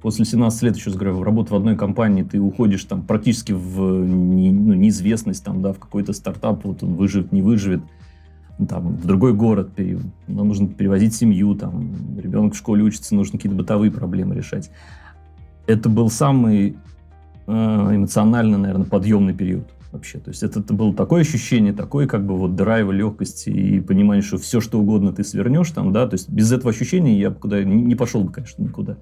после 0.00 0.24
17 0.24 0.62
лет, 0.62 0.76
еще 0.76 0.90
раз 0.90 0.96
говорю, 0.98 1.22
работы 1.22 1.52
в 1.52 1.56
одной 1.56 1.76
компании, 1.76 2.22
ты 2.22 2.40
уходишь 2.40 2.84
там 2.84 3.02
практически 3.02 3.52
в 3.52 4.04
не, 4.04 4.50
ну, 4.50 4.74
неизвестность, 4.74 5.44
там, 5.44 5.60
да, 5.60 5.72
в 5.72 5.78
какой-то 5.78 6.12
стартап, 6.12 6.64
вот 6.64 6.82
он 6.82 6.94
выживет, 6.94 7.32
не 7.32 7.42
выживет, 7.42 7.82
там, 8.68 8.96
в 8.96 9.06
другой 9.06 9.34
город, 9.34 9.70
нам 10.26 10.48
нужно 10.48 10.68
перевозить 10.68 11.14
семью, 11.14 11.54
там, 11.54 12.18
ребенок 12.18 12.54
в 12.54 12.56
школе 12.56 12.82
учится, 12.82 13.14
нужно 13.14 13.38
какие-то 13.38 13.56
бытовые 13.56 13.90
проблемы 13.90 14.34
решать. 14.34 14.70
Это 15.66 15.88
был 15.88 16.10
самый 16.10 16.76
эмоционально, 17.46 18.58
наверное, 18.58 18.86
подъемный 18.86 19.34
период 19.34 19.64
вообще. 19.94 20.18
То 20.18 20.30
есть 20.30 20.42
это, 20.42 20.60
это 20.60 20.74
было 20.74 20.92
такое 20.92 21.22
ощущение, 21.22 21.72
такое 21.72 22.06
как 22.06 22.26
бы 22.26 22.36
вот 22.36 22.56
драйва, 22.56 22.92
легкости 22.92 23.48
и 23.48 23.80
понимание, 23.80 24.22
что 24.22 24.36
все, 24.36 24.60
что 24.60 24.80
угодно 24.80 25.12
ты 25.12 25.24
свернешь 25.24 25.70
там, 25.70 25.92
да, 25.92 26.06
то 26.06 26.14
есть 26.14 26.28
без 26.28 26.52
этого 26.52 26.70
ощущения 26.70 27.18
я 27.18 27.30
куда 27.30 27.62
не, 27.64 27.94
пошел 27.94 28.22
бы, 28.24 28.32
конечно, 28.32 28.62
никуда. 28.62 28.98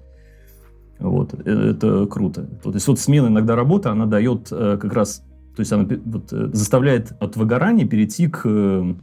Вот, 0.99 1.33
это, 1.33 1.49
это 1.49 2.05
круто. 2.05 2.43
То 2.61 2.71
есть 2.71 2.87
вот 2.87 2.99
смена 2.99 3.27
иногда 3.27 3.55
работы, 3.55 3.89
она 3.89 4.05
дает 4.05 4.47
э, 4.51 4.77
как 4.79 4.93
раз, 4.93 5.23
то 5.55 5.59
есть 5.59 5.73
она 5.73 5.87
вот, 6.05 6.31
э, 6.31 6.49
заставляет 6.53 7.11
от 7.19 7.35
выгорания 7.35 7.87
перейти 7.87 8.27
к 8.27 8.43
э, 8.45 8.93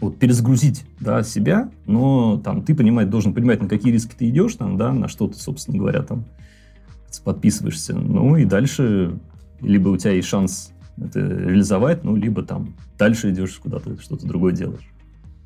вот, 0.00 0.18
перезагрузить 0.18 0.84
да, 0.98 1.22
себя, 1.22 1.70
но 1.86 2.40
там 2.42 2.62
ты 2.62 2.74
понимаешь, 2.74 3.10
должен 3.10 3.34
понимать, 3.34 3.62
на 3.62 3.68
какие 3.68 3.92
риски 3.92 4.14
ты 4.18 4.28
идешь, 4.30 4.54
там, 4.54 4.78
да, 4.78 4.92
на 4.92 5.08
что 5.08 5.28
ты, 5.28 5.38
собственно 5.38 5.78
говоря, 5.78 6.02
там 6.02 6.24
подписываешься. 7.20 7.94
Ну 7.94 8.36
и 8.36 8.44
дальше 8.44 9.18
либо 9.60 9.88
у 9.88 9.96
тебя 9.96 10.12
есть 10.12 10.28
шанс 10.28 10.72
это 10.96 11.20
реализовать, 11.20 12.04
ну, 12.04 12.14
либо 12.16 12.42
там 12.42 12.74
дальше 12.98 13.30
идешь 13.30 13.54
куда-то, 13.54 14.00
что-то 14.00 14.26
другое 14.26 14.52
делаешь. 14.52 14.88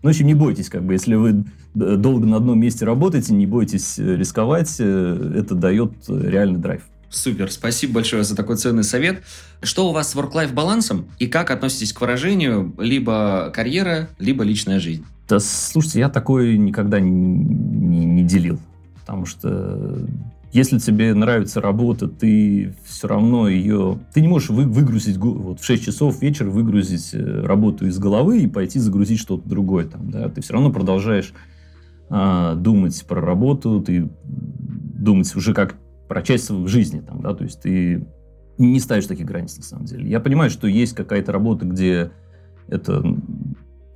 Ну, 0.03 0.09
в 0.09 0.13
общем, 0.13 0.27
не 0.27 0.35
бойтесь, 0.35 0.69
как 0.69 0.85
бы, 0.85 0.93
если 0.93 1.15
вы 1.15 1.45
долго 1.75 2.27
на 2.27 2.37
одном 2.37 2.61
месте 2.61 2.85
работаете, 2.85 3.35
не 3.35 3.47
бойтесь 3.47 3.99
э, 3.99 4.17
рисковать, 4.17 4.77
э, 4.79 5.33
это 5.37 5.55
дает 5.55 5.93
реальный 6.09 6.59
драйв. 6.59 6.83
Супер, 7.11 7.51
спасибо 7.51 7.95
большое 7.95 8.23
за 8.23 8.37
такой 8.37 8.57
ценный 8.57 8.85
совет. 8.85 9.23
Что 9.63 9.89
у 9.89 9.93
вас 9.93 10.11
с 10.11 10.15
work-life 10.15 10.53
балансом 10.53 11.07
и 11.19 11.27
как 11.27 11.51
относитесь 11.51 11.93
к 11.93 12.01
выражению 12.01 12.75
либо 12.79 13.51
карьера, 13.55 14.11
либо 14.19 14.45
личная 14.45 14.79
жизнь? 14.79 15.05
Да, 15.29 15.41
слушайте, 15.41 16.01
я 16.01 16.11
такое 16.11 16.57
никогда 16.57 17.01
не, 17.01 17.11
не, 17.11 18.05
не 18.05 18.23
делил, 18.25 18.61
потому 19.01 19.27
что 19.27 20.07
если 20.53 20.79
тебе 20.79 21.15
нравится 21.15 21.61
работа, 21.61 22.09
ты 22.09 22.75
все 22.85 23.09
равно 23.09 23.49
ее... 23.49 23.99
Ты 24.15 24.21
не 24.21 24.29
можешь 24.29 24.51
вы, 24.51 24.65
выгрузить 24.65 25.17
вот, 25.19 25.61
в 25.61 25.65
6 25.65 25.85
часов 25.85 26.23
вечера, 26.23 26.49
выгрузить 26.49 27.11
э, 27.13 27.43
работу 27.43 27.87
из 27.87 27.99
головы 27.99 28.41
и 28.41 28.47
пойти 28.47 28.79
загрузить 28.79 29.21
что-то 29.21 29.49
другое. 29.49 29.87
Там, 29.87 30.11
да? 30.11 30.29
Ты 30.29 30.41
все 30.41 30.55
равно 30.55 30.73
продолжаешь 30.73 31.35
а, 32.11 32.55
думать 32.55 33.05
про 33.07 33.21
работу, 33.21 33.83
ты 33.83 34.09
думать 34.25 35.35
уже 35.37 35.53
как 35.53 35.77
про 36.09 36.23
часть 36.23 36.49
в 36.49 36.67
жизни, 36.67 37.01
там, 37.01 37.21
да, 37.21 37.35
то 37.35 37.45
есть 37.45 37.61
ты 37.61 38.07
не 38.57 38.81
ставишь 38.81 39.07
таких 39.07 39.27
границ 39.27 39.57
на 39.59 39.63
самом 39.63 39.85
деле. 39.85 40.09
Я 40.09 40.21
понимаю, 40.21 40.51
что 40.51 40.67
есть 40.67 40.95
какая-то 40.95 41.33
работа, 41.33 41.67
где 41.67 42.11
это 42.67 43.05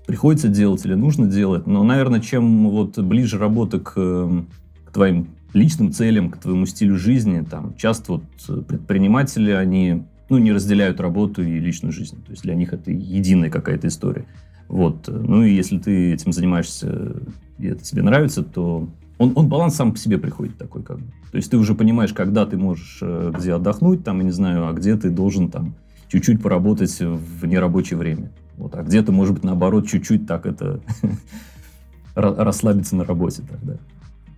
приходится 0.06 0.48
делать 0.48 0.84
или 0.84 0.92
нужно 0.92 1.26
делать, 1.26 1.66
но, 1.66 1.82
наверное, 1.84 2.20
чем 2.20 2.68
вот 2.68 2.98
ближе 2.98 3.38
работа 3.38 3.80
к, 3.80 3.94
к 3.94 4.92
твоим 4.92 5.28
личным 5.52 5.92
целям, 5.92 6.30
к 6.30 6.38
твоему 6.38 6.66
стилю 6.66 6.96
жизни, 6.96 7.44
там 7.48 7.74
часто 7.76 8.12
вот 8.12 8.66
предприниматели, 8.66 9.50
они 9.50 10.04
ну, 10.28 10.38
не 10.38 10.52
разделяют 10.52 11.00
работу 11.00 11.42
и 11.42 11.58
личную 11.58 11.92
жизнь. 11.92 12.22
То 12.24 12.30
есть 12.30 12.42
для 12.42 12.54
них 12.54 12.72
это 12.72 12.90
единая 12.90 13.50
какая-то 13.50 13.88
история. 13.88 14.24
Вот. 14.68 15.08
Ну 15.08 15.42
и 15.44 15.54
если 15.54 15.78
ты 15.78 16.12
этим 16.14 16.32
занимаешься, 16.32 17.16
и 17.58 17.66
это 17.66 17.84
тебе 17.84 18.02
нравится, 18.02 18.42
то 18.42 18.88
он, 19.18 19.32
он 19.34 19.48
баланс 19.48 19.74
сам 19.74 19.92
по 19.92 19.98
себе 19.98 20.18
приходит 20.18 20.56
такой 20.56 20.82
как 20.82 20.98
бы. 20.98 21.04
То 21.30 21.36
есть 21.36 21.50
ты 21.50 21.58
уже 21.58 21.74
понимаешь, 21.74 22.12
когда 22.12 22.46
ты 22.46 22.56
можешь 22.56 22.98
э, 23.02 23.32
где 23.36 23.54
отдохнуть, 23.54 24.04
там, 24.04 24.18
я 24.18 24.24
не 24.24 24.30
знаю, 24.30 24.66
а 24.68 24.72
где 24.72 24.96
ты 24.96 25.10
должен 25.10 25.50
там 25.50 25.74
чуть-чуть 26.08 26.42
поработать 26.42 26.98
в 27.00 27.46
нерабочее 27.46 27.98
время. 27.98 28.30
Вот, 28.56 28.74
а 28.74 28.82
где-то, 28.82 29.12
может 29.12 29.34
быть, 29.34 29.44
наоборот, 29.44 29.86
чуть-чуть 29.86 30.26
так 30.26 30.46
это 30.46 30.80
расслабиться 32.14 32.96
на 32.96 33.04
работе 33.04 33.42
тогда. 33.48 33.76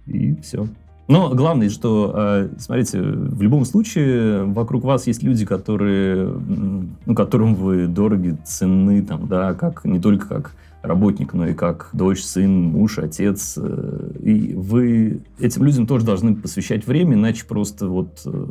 И 0.06 0.34
все. 0.42 0.68
Но 1.06 1.34
главное, 1.34 1.68
что, 1.68 2.12
э, 2.16 2.48
смотрите, 2.58 3.00
в 3.00 3.42
любом 3.42 3.66
случае 3.66 4.44
вокруг 4.44 4.84
вас 4.84 5.06
есть 5.06 5.22
люди, 5.22 5.44
которые, 5.44 6.26
ну, 6.26 7.14
которым 7.14 7.54
вы 7.54 7.86
дороги, 7.88 8.38
ценны, 8.44 9.02
там, 9.02 9.28
да, 9.28 9.52
как 9.52 9.84
не 9.84 10.00
только 10.00 10.26
как 10.26 10.52
работник, 10.80 11.34
но 11.34 11.46
и 11.48 11.54
как 11.54 11.90
дочь, 11.92 12.22
сын, 12.22 12.50
муж, 12.50 12.98
отец. 12.98 13.58
Э, 13.58 14.12
и 14.20 14.54
вы 14.54 15.22
этим 15.38 15.64
людям 15.64 15.86
тоже 15.86 16.06
должны 16.06 16.36
посвящать 16.36 16.86
время, 16.86 17.14
иначе 17.14 17.44
просто 17.46 17.88
вот... 17.88 18.22
Э, 18.24 18.46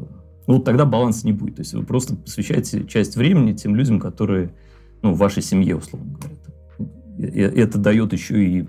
ну, 0.46 0.56
вот 0.56 0.66
тогда 0.66 0.86
баланса 0.86 1.26
не 1.26 1.34
будет. 1.34 1.56
То 1.56 1.62
есть 1.62 1.74
вы 1.74 1.84
просто 1.84 2.16
посвящаете 2.16 2.86
часть 2.86 3.16
времени 3.16 3.54
тем 3.54 3.76
людям, 3.76 4.00
которые, 4.00 4.54
ну, 5.02 5.14
в 5.14 5.18
вашей 5.18 5.42
семье, 5.42 5.78
условно 5.78 6.18
говоря. 6.20 6.36
И 7.18 7.40
это 7.40 7.80
дает 7.80 8.14
еще 8.14 8.44
и 8.44 8.68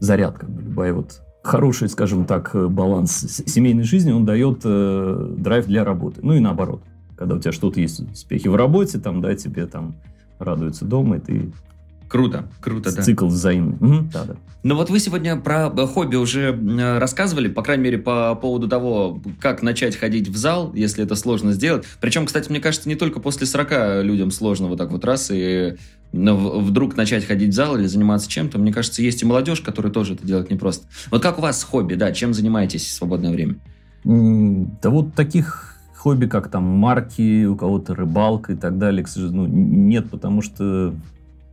заряд, 0.00 0.38
как 0.38 0.50
бы, 0.50 0.62
любая 0.62 0.92
вот 0.92 1.22
хороший, 1.42 1.88
скажем 1.88 2.24
так, 2.24 2.54
баланс 2.70 3.42
семейной 3.46 3.84
жизни, 3.84 4.12
он 4.12 4.24
дает 4.24 4.60
э, 4.64 5.34
драйв 5.36 5.66
для 5.66 5.84
работы. 5.84 6.20
Ну 6.22 6.34
и 6.34 6.40
наоборот. 6.40 6.82
Когда 7.16 7.34
у 7.34 7.38
тебя 7.38 7.52
что-то 7.52 7.80
есть, 7.80 8.00
успехи 8.00 8.48
в 8.48 8.54
работе, 8.54 8.98
там, 8.98 9.20
да, 9.20 9.34
тебе 9.34 9.66
там 9.66 9.94
радуются 10.38 10.86
дома, 10.86 11.18
и 11.18 11.20
ты 11.20 11.52
Круто, 12.10 12.48
круто, 12.60 12.94
да. 12.94 13.02
Цикл 13.02 13.26
взаимный. 13.26 13.76
Угу, 13.76 14.10
да, 14.12 14.24
да. 14.24 14.36
Ну 14.64 14.74
вот 14.74 14.90
вы 14.90 14.98
сегодня 14.98 15.36
про 15.36 15.70
хобби 15.86 16.16
уже 16.16 16.58
рассказывали, 16.98 17.46
по 17.46 17.62
крайней 17.62 17.84
мере, 17.84 17.98
по 17.98 18.34
поводу 18.34 18.66
того, 18.66 19.22
как 19.40 19.62
начать 19.62 19.96
ходить 19.96 20.26
в 20.28 20.36
зал, 20.36 20.72
если 20.74 21.04
это 21.04 21.14
сложно 21.14 21.52
сделать. 21.52 21.84
Причем, 22.00 22.26
кстати, 22.26 22.50
мне 22.50 22.58
кажется, 22.58 22.88
не 22.88 22.96
только 22.96 23.20
после 23.20 23.46
40 23.46 24.04
людям 24.04 24.32
сложно 24.32 24.66
вот 24.66 24.76
так 24.76 24.90
вот 24.90 25.04
раз 25.04 25.30
и 25.32 25.76
вдруг 26.12 26.96
начать 26.96 27.24
ходить 27.24 27.50
в 27.50 27.54
зал 27.54 27.76
или 27.76 27.86
заниматься 27.86 28.28
чем-то. 28.28 28.58
Мне 28.58 28.72
кажется, 28.72 29.02
есть 29.02 29.22
и 29.22 29.26
молодежь, 29.26 29.60
которая 29.60 29.92
тоже 29.92 30.14
это 30.14 30.26
делает 30.26 30.50
непросто. 30.50 30.86
Вот 31.10 31.22
как 31.22 31.38
у 31.38 31.42
вас 31.42 31.62
хобби, 31.62 31.94
да, 31.94 32.12
чем 32.12 32.34
занимаетесь 32.34 32.84
в 32.84 32.92
свободное 32.92 33.30
время? 33.30 33.56
Да 34.04 34.90
вот 34.90 35.14
таких 35.14 35.76
хобби, 35.96 36.26
как 36.26 36.50
там 36.50 36.64
марки, 36.64 37.44
у 37.44 37.56
кого-то 37.56 37.94
рыбалка 37.94 38.54
и 38.54 38.56
так 38.56 38.78
далее, 38.78 39.04
к 39.04 39.08
сожалению, 39.08 39.42
ну, 39.42 39.46
нет, 39.48 40.10
потому 40.10 40.40
что 40.40 40.94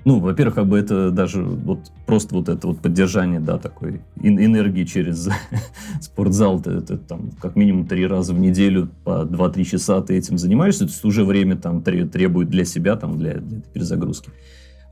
ну, 0.08 0.22
во-первых, 0.22 0.56
как 0.56 0.68
бы 0.68 0.80
это 0.80 1.12
даже 1.12 1.44
вот 1.44 1.92
просто 2.06 2.34
вот 2.34 2.48
это 2.48 2.66
вот 2.68 2.80
поддержание, 2.80 3.42
да, 3.42 3.58
такой 3.58 4.00
энергии 4.16 4.86
через 4.86 5.28
спортзал, 6.02 6.62
ты, 6.62 6.80
ты 6.80 6.98
там 6.98 7.32
как 7.42 7.58
минимум 7.58 7.88
три 7.88 8.08
раза 8.08 8.34
в 8.34 8.40
неделю 8.40 8.90
по 9.04 9.26
2-3 9.26 9.64
часа 9.66 10.00
ты 10.00 10.16
этим 10.16 10.38
занимаешься, 10.38 10.86
то 10.86 10.92
есть 10.92 11.04
уже 11.04 11.26
время 11.26 11.58
там 11.58 11.82
требует 11.82 12.50
для 12.50 12.64
себя, 12.64 12.96
там, 12.96 13.18
для, 13.18 13.34
для 13.34 13.58
этой 13.58 13.70
перезагрузки. 13.74 14.30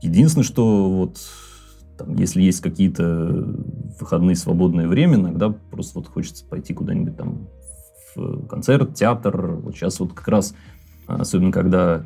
Единственное, 0.02 0.44
что 0.44 0.90
вот 0.90 1.16
там, 1.96 2.14
если 2.16 2.42
есть 2.42 2.60
какие-то 2.60 3.56
выходные 3.98 4.36
свободное 4.36 4.86
время, 4.86 5.14
иногда 5.14 5.48
просто 5.70 5.98
вот 5.98 6.08
хочется 6.08 6.44
пойти 6.44 6.74
куда-нибудь 6.74 7.16
там 7.16 7.48
в 8.14 8.46
концерт, 8.48 8.92
театр. 8.92 9.52
Вот 9.52 9.76
сейчас 9.76 9.98
вот 9.98 10.12
как 10.12 10.28
раз, 10.28 10.54
особенно 11.06 11.52
когда 11.52 12.04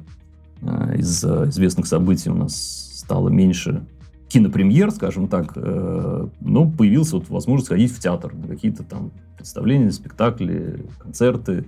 а, 0.62 0.94
из 0.94 1.24
известных 1.24 1.88
событий 1.88 2.30
у 2.30 2.34
нас 2.34 2.79
стало 3.10 3.28
меньше 3.28 3.82
кинопремьер, 4.28 4.92
скажем 4.92 5.26
так, 5.26 5.54
э, 5.56 6.28
ну, 6.40 6.70
появилась 6.70 7.10
вот 7.10 7.28
возможность 7.28 7.68
ходить 7.68 7.90
в 7.90 7.98
театр 7.98 8.32
на 8.32 8.46
какие-то 8.46 8.84
там 8.84 9.10
представления, 9.36 9.90
спектакли, 9.90 10.86
концерты. 11.00 11.64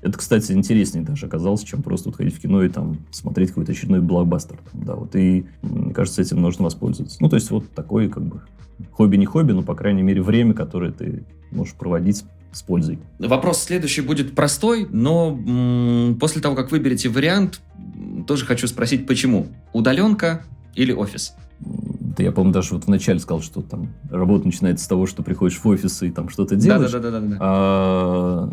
Это, 0.00 0.16
кстати, 0.16 0.52
интереснее 0.52 1.04
даже 1.04 1.26
оказалось, 1.26 1.64
чем 1.64 1.82
просто 1.82 2.08
вот 2.08 2.16
ходить 2.16 2.34
в 2.34 2.40
кино 2.40 2.62
и 2.62 2.70
там 2.70 2.96
смотреть 3.10 3.50
какой-то 3.50 3.72
очередной 3.72 4.00
блокбастер. 4.00 4.56
Там, 4.72 4.84
да, 4.84 4.94
вот, 4.94 5.14
и 5.16 5.44
мне 5.60 5.92
кажется, 5.92 6.22
этим 6.22 6.40
нужно 6.40 6.64
воспользоваться. 6.64 7.18
Ну, 7.20 7.28
то 7.28 7.36
есть 7.36 7.50
вот 7.50 7.70
такое 7.74 8.08
как 8.08 8.24
бы 8.24 8.40
хобби 8.92 9.16
не 9.16 9.26
хобби, 9.26 9.52
но, 9.52 9.62
по 9.62 9.74
крайней 9.74 10.02
мере, 10.02 10.22
время, 10.22 10.54
которое 10.54 10.92
ты 10.92 11.26
можешь 11.50 11.74
проводить 11.74 12.24
с 12.52 12.62
пользой. 12.62 12.98
Вопрос 13.18 13.62
следующий 13.64 14.00
будет 14.00 14.34
простой, 14.34 14.88
но 14.90 15.38
м- 15.46 16.16
после 16.18 16.40
того, 16.40 16.56
как 16.56 16.70
выберете 16.70 17.10
вариант, 17.10 17.60
тоже 18.26 18.46
хочу 18.46 18.66
спросить, 18.66 19.06
почему? 19.06 19.48
Удаленка 19.74 20.42
или 20.76 20.92
офис? 20.92 21.34
Да 21.60 22.22
я, 22.22 22.32
по-моему, 22.32 22.52
даже 22.52 22.74
вот 22.74 22.86
вначале 22.86 23.18
сказал, 23.18 23.42
что 23.42 23.62
там 23.62 23.94
работа 24.10 24.46
начинается 24.46 24.84
с 24.84 24.88
того, 24.88 25.06
что 25.06 25.22
приходишь 25.22 25.58
в 25.58 25.66
офис 25.66 26.02
и 26.02 26.10
там 26.10 26.28
что-то 26.28 26.54
делаешь. 26.54 26.92
Да, 26.92 26.98
да, 26.98 27.10
да, 27.10 27.20
да, 27.20 27.26
да. 27.26 27.36
А, 27.40 28.52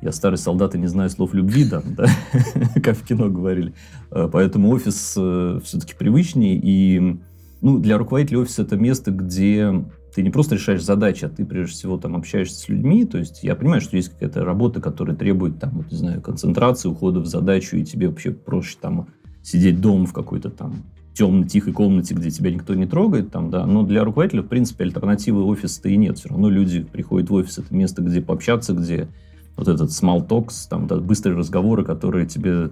я 0.00 0.12
старый 0.12 0.38
солдат 0.38 0.74
и 0.74 0.78
не 0.78 0.86
знаю 0.86 1.10
слов 1.10 1.34
любви, 1.34 1.64
да, 1.64 1.82
да 1.84 2.06
как 2.82 2.96
в 2.96 3.04
кино 3.04 3.28
говорили. 3.28 3.74
А, 4.10 4.28
поэтому 4.28 4.70
офис 4.70 5.14
э, 5.16 5.60
все-таки 5.64 5.94
привычнее. 5.94 6.58
И 6.62 7.18
ну, 7.60 7.78
для 7.78 7.98
руководителя 7.98 8.38
офиса 8.38 8.62
это 8.62 8.76
место, 8.76 9.10
где 9.10 9.84
ты 10.14 10.22
не 10.22 10.30
просто 10.30 10.54
решаешь 10.54 10.82
задачи, 10.82 11.24
а 11.24 11.28
ты 11.28 11.44
прежде 11.44 11.74
всего 11.74 11.98
там 11.98 12.16
общаешься 12.16 12.58
с 12.58 12.68
людьми. 12.68 13.04
То 13.04 13.18
есть 13.18 13.42
я 13.42 13.54
понимаю, 13.56 13.80
что 13.80 13.96
есть 13.96 14.10
какая-то 14.10 14.44
работа, 14.44 14.80
которая 14.80 15.16
требует 15.16 15.58
там, 15.58 15.70
вот, 15.70 15.90
не 15.90 15.98
знаю, 15.98 16.20
концентрации, 16.20 16.88
ухода 16.88 17.20
в 17.20 17.26
задачу, 17.26 17.76
и 17.76 17.84
тебе 17.84 18.08
вообще 18.08 18.30
проще 18.30 18.76
там 18.80 19.08
сидеть 19.42 19.80
дома 19.80 20.06
в 20.06 20.12
какой-то 20.12 20.50
там 20.50 20.84
темной, 21.18 21.48
тихой 21.48 21.72
комнате, 21.72 22.14
где 22.14 22.30
тебя 22.30 22.52
никто 22.52 22.74
не 22.74 22.86
трогает, 22.86 23.32
там, 23.32 23.50
да, 23.50 23.66
но 23.66 23.82
для 23.82 24.04
руководителя, 24.04 24.42
в 24.42 24.46
принципе, 24.46 24.84
альтернативы 24.84 25.42
офиса-то 25.44 25.88
и 25.88 25.96
нет. 25.96 26.18
Все 26.18 26.28
равно 26.28 26.48
люди 26.48 26.82
приходят 26.84 27.28
в 27.28 27.34
офис, 27.34 27.58
это 27.58 27.74
место, 27.74 28.02
где 28.02 28.22
пообщаться, 28.22 28.72
где 28.72 29.08
вот 29.56 29.66
этот 29.66 29.90
small 29.90 30.26
talks, 30.26 30.68
там, 30.70 30.86
да, 30.86 30.96
быстрые 30.98 31.36
разговоры, 31.36 31.84
которые 31.84 32.26
тебе 32.26 32.70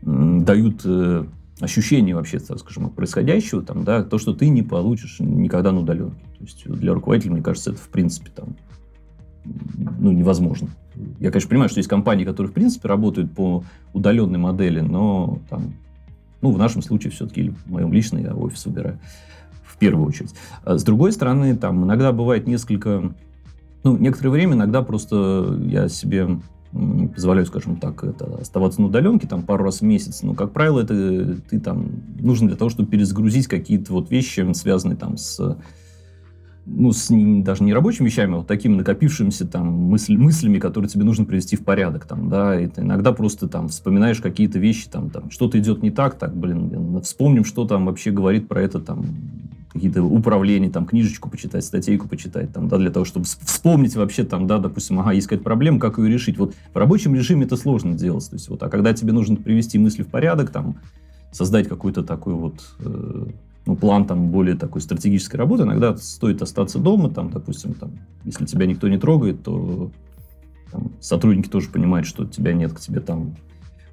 дают 0.00 0.80
э, 0.86 1.26
ощущение 1.60 2.16
вообще, 2.16 2.38
так 2.38 2.58
скажем, 2.58 2.88
происходящего, 2.88 3.62
там, 3.62 3.84
да, 3.84 4.02
то, 4.02 4.16
что 4.16 4.32
ты 4.32 4.48
не 4.48 4.62
получишь 4.62 5.16
никогда 5.20 5.72
на 5.72 5.80
удаленке. 5.80 6.24
То 6.38 6.44
есть 6.44 6.66
для 6.66 6.94
руководителя, 6.94 7.32
мне 7.32 7.42
кажется, 7.42 7.72
это 7.72 7.80
в 7.80 7.88
принципе 7.88 8.30
там, 8.34 8.56
ну, 9.44 10.10
невозможно. 10.10 10.70
Я, 11.20 11.30
конечно, 11.30 11.50
понимаю, 11.50 11.68
что 11.68 11.80
есть 11.80 11.88
компании, 11.90 12.24
которые, 12.24 12.50
в 12.50 12.54
принципе, 12.54 12.88
работают 12.88 13.32
по 13.32 13.62
удаленной 13.92 14.38
модели, 14.38 14.80
но 14.80 15.38
там, 15.50 15.74
ну, 16.42 16.50
в 16.50 16.58
нашем 16.58 16.82
случае 16.82 17.10
все-таки, 17.12 17.54
в 17.64 17.70
моем 17.70 17.92
личном, 17.92 18.22
я 18.22 18.34
офис 18.34 18.66
выбираю 18.66 18.98
в 19.64 19.78
первую 19.78 20.06
очередь. 20.06 20.34
А 20.64 20.76
с 20.76 20.84
другой 20.84 21.12
стороны, 21.12 21.56
там 21.56 21.84
иногда 21.84 22.12
бывает 22.12 22.46
несколько 22.46 23.14
ну, 23.84 23.96
некоторое 23.96 24.30
время 24.30 24.54
иногда 24.54 24.82
просто 24.82 25.58
я 25.64 25.88
себе 25.88 26.40
позволяю, 27.14 27.46
скажем 27.46 27.76
так, 27.76 28.02
это, 28.02 28.36
оставаться 28.40 28.80
на 28.80 28.86
удаленке 28.86 29.26
там 29.26 29.42
пару 29.42 29.64
раз 29.64 29.80
в 29.80 29.82
месяц. 29.82 30.22
Но, 30.22 30.34
как 30.34 30.52
правило, 30.52 30.80
это 30.80 31.36
ты 31.50 31.60
там 31.60 31.90
нужно 32.18 32.48
для 32.48 32.56
того, 32.56 32.70
чтобы 32.70 32.88
перезагрузить 32.88 33.46
какие-то 33.46 33.92
вот 33.92 34.10
вещи, 34.10 34.50
связанные 34.54 34.96
там 34.96 35.18
с 35.18 35.58
ну, 36.64 36.92
с 36.92 37.10
не, 37.10 37.42
даже 37.42 37.64
не 37.64 37.74
рабочими 37.74 38.06
вещами, 38.06 38.34
а 38.34 38.36
вот 38.38 38.46
такими 38.46 38.76
накопившимися 38.76 39.46
там 39.46 39.66
мысль, 39.66 40.16
мыслями, 40.16 40.58
которые 40.58 40.88
тебе 40.88 41.04
нужно 41.04 41.24
привести 41.24 41.56
в 41.56 41.64
порядок, 41.64 42.06
там, 42.06 42.28
да, 42.28 42.58
и 42.60 42.66
ты 42.66 42.82
иногда 42.82 43.12
просто 43.12 43.48
там 43.48 43.68
вспоминаешь 43.68 44.20
какие-то 44.20 44.58
вещи, 44.58 44.88
там, 44.88 45.10
там, 45.10 45.30
что-то 45.30 45.58
идет 45.58 45.82
не 45.82 45.90
так, 45.90 46.18
так, 46.18 46.36
блин, 46.36 47.00
вспомним, 47.02 47.44
что 47.44 47.66
там 47.66 47.86
вообще 47.86 48.10
говорит 48.10 48.48
про 48.48 48.62
это, 48.62 48.78
там, 48.80 49.04
какие-то 49.72 50.02
управления, 50.02 50.70
там, 50.70 50.86
книжечку 50.86 51.30
почитать, 51.30 51.64
статейку 51.64 52.06
почитать, 52.06 52.52
там, 52.52 52.68
да, 52.68 52.76
для 52.78 52.90
того, 52.90 53.04
чтобы 53.04 53.26
вспомнить 53.26 53.96
вообще, 53.96 54.22
там, 54.22 54.46
да, 54.46 54.58
допустим, 54.58 55.00
ага, 55.00 55.12
есть 55.12 55.26
какая-то 55.26 55.44
проблема, 55.44 55.80
как 55.80 55.98
ее 55.98 56.10
решить. 56.10 56.38
Вот 56.38 56.54
в 56.72 56.76
рабочем 56.76 57.14
режиме 57.14 57.44
это 57.44 57.56
сложно 57.56 57.94
делать, 57.94 58.28
то 58.28 58.36
есть, 58.36 58.48
вот, 58.48 58.62
а 58.62 58.68
когда 58.68 58.92
тебе 58.92 59.12
нужно 59.12 59.36
привести 59.36 59.78
мысли 59.78 60.02
в 60.02 60.08
порядок, 60.08 60.50
там, 60.50 60.76
создать 61.32 61.66
какой-то 61.66 62.02
такой 62.02 62.34
вот 62.34 62.60
э, 62.80 63.26
ну, 63.66 63.76
план 63.76 64.06
там 64.06 64.30
более 64.30 64.56
такой 64.56 64.80
стратегической 64.80 65.38
работы, 65.38 65.62
иногда 65.62 65.96
стоит 65.96 66.42
остаться 66.42 66.78
дома, 66.78 67.10
там, 67.10 67.30
допустим, 67.30 67.74
там, 67.74 67.92
если 68.24 68.44
тебя 68.44 68.66
никто 68.66 68.88
не 68.88 68.98
трогает, 68.98 69.42
то 69.42 69.90
там, 70.70 70.92
сотрудники 71.00 71.48
тоже 71.48 71.68
понимают, 71.68 72.06
что 72.06 72.24
тебя 72.24 72.52
нет, 72.52 72.72
к 72.72 72.80
тебе 72.80 73.00
там 73.00 73.36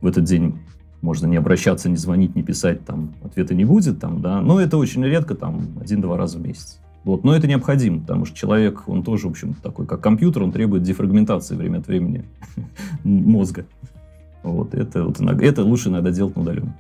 в 0.01 0.07
этот 0.07 0.23
день 0.23 0.59
можно 1.01 1.27
не 1.27 1.37
обращаться, 1.37 1.89
не 1.89 1.97
звонить, 1.97 2.35
не 2.35 2.43
писать, 2.43 2.83
там 2.85 3.13
ответа 3.23 3.53
не 3.53 3.65
будет, 3.65 3.99
там, 3.99 4.21
да, 4.21 4.41
но 4.41 4.59
это 4.59 4.77
очень 4.77 5.03
редко, 5.03 5.35
там, 5.35 5.77
один-два 5.79 6.17
раза 6.17 6.37
в 6.39 6.41
месяц. 6.41 6.79
Вот. 7.03 7.23
Но 7.23 7.33
это 7.33 7.47
необходимо, 7.47 8.01
потому 8.01 8.25
что 8.25 8.35
человек, 8.35 8.83
он 8.87 9.03
тоже, 9.03 9.27
в 9.27 9.31
общем, 9.31 9.53
такой, 9.53 9.85
как 9.85 10.01
компьютер, 10.01 10.43
он 10.43 10.51
требует 10.51 10.83
дефрагментации 10.83 11.55
время 11.55 11.77
от 11.77 11.87
времени 11.87 12.25
мозга. 13.03 13.65
Вот. 14.43 14.73
Это, 14.73 15.05
вот, 15.05 15.19
это 15.21 15.63
лучше 15.63 15.89
иногда 15.89 16.11
делать 16.11 16.35
на 16.35 16.41
удаленке. 16.41 16.73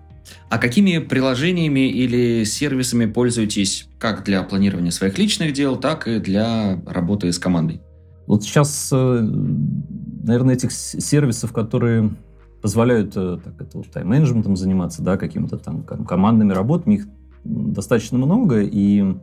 А 0.49 0.57
какими 0.57 0.97
приложениями 0.97 1.89
или 1.89 2.43
сервисами 2.43 3.05
пользуетесь 3.05 3.87
как 3.99 4.23
для 4.23 4.43
планирования 4.43 4.91
своих 4.91 5.17
личных 5.17 5.53
дел, 5.53 5.75
так 5.75 6.07
и 6.07 6.19
для 6.19 6.81
работы 6.85 7.31
с 7.31 7.39
командой? 7.39 7.81
Вот 8.27 8.43
сейчас, 8.43 8.89
э, 8.91 9.21
наверное, 10.23 10.55
этих 10.55 10.71
сервисов, 10.71 11.51
которые 11.51 12.11
позволяют 12.61 13.13
э, 13.15 13.39
так, 13.43 13.61
это, 13.61 13.77
вот, 13.77 13.89
тайм-менеджментом 13.91 14.55
заниматься, 14.55 15.01
да, 15.01 15.17
какими-то 15.17 15.57
там 15.57 15.83
командными 15.83 16.53
работами, 16.53 16.95
их 16.95 17.07
достаточно 17.43 18.17
много, 18.17 18.61
и 18.61 19.15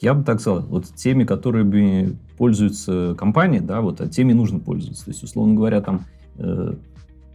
я 0.00 0.14
бы 0.14 0.24
так 0.24 0.40
сказал, 0.40 0.62
вот 0.62 0.86
теми, 0.94 1.24
которыми 1.24 2.18
пользуются 2.38 3.14
компании, 3.18 3.58
да, 3.60 3.80
вот 3.80 4.00
а 4.00 4.08
теми 4.08 4.32
нужно 4.32 4.58
пользоваться. 4.58 5.04
То 5.04 5.10
есть, 5.10 5.22
условно 5.22 5.54
говоря, 5.54 5.80
там, 5.82 6.06
э, 6.38 6.74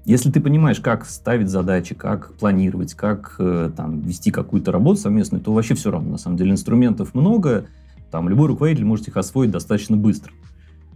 если 0.05 0.31
ты 0.31 0.39
понимаешь, 0.39 0.79
как 0.79 1.05
ставить 1.05 1.49
задачи, 1.49 1.95
как 1.95 2.33
планировать, 2.33 2.93
как 2.93 3.35
э, 3.39 3.71
там 3.75 4.01
вести 4.01 4.29
какую-то 4.29 4.71
работу 4.71 5.01
совместную, 5.01 5.43
то 5.43 5.51
вообще 5.51 5.73
все 5.73 5.89
равно. 5.89 6.11
На 6.11 6.17
самом 6.17 6.37
деле 6.37 6.51
инструментов 6.51 7.15
много, 7.15 7.65
там 8.11 8.29
любой 8.29 8.47
руководитель 8.47 8.85
может 8.85 9.07
их 9.07 9.17
освоить 9.17 9.49
достаточно 9.49 9.97
быстро. 9.97 10.31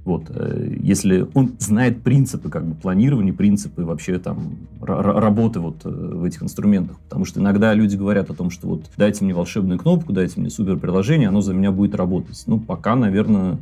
Вот, 0.05 0.25
э, 0.29 0.75
если 0.79 1.27
он 1.33 1.55
знает 1.57 2.03
принципы 2.03 2.49
как 2.49 2.65
бы 2.65 2.75
планирования, 2.75 3.33
принципы 3.33 3.83
вообще 3.83 4.19
там 4.19 4.57
работы 4.79 5.59
вот 5.59 5.85
э, 5.85 5.89
в 5.89 6.23
этих 6.23 6.43
инструментах. 6.43 6.99
Потому 6.99 7.25
что 7.25 7.39
иногда 7.39 7.73
люди 7.73 7.95
говорят 7.95 8.29
о 8.29 8.35
том, 8.35 8.51
что 8.51 8.67
вот 8.67 8.85
дайте 8.95 9.23
мне 9.23 9.33
волшебную 9.33 9.79
кнопку, 9.79 10.13
дайте 10.13 10.39
мне 10.39 10.51
супер 10.51 10.77
приложение, 10.77 11.29
оно 11.29 11.41
за 11.41 11.55
меня 11.55 11.71
будет 11.71 11.95
работать. 11.95 12.43
Ну, 12.45 12.59
пока, 12.59 12.95
наверное, 12.95 13.57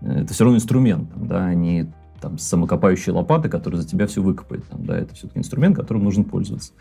это 0.00 0.32
все 0.32 0.44
равно 0.44 0.56
инструмент, 0.56 1.10
да, 1.14 1.46
а 1.46 1.54
не 1.54 1.90
там 2.20 2.38
самокопающие 2.38 3.14
лопаты, 3.14 3.48
которые 3.48 3.80
за 3.80 3.88
тебя 3.88 4.06
все 4.06 4.22
выкопает. 4.22 4.64
Там, 4.66 4.84
да, 4.84 4.96
это 4.96 5.14
все-таки 5.14 5.38
инструмент, 5.38 5.76
которым 5.76 6.04
нужно 6.04 6.24
пользоваться. 6.24 6.72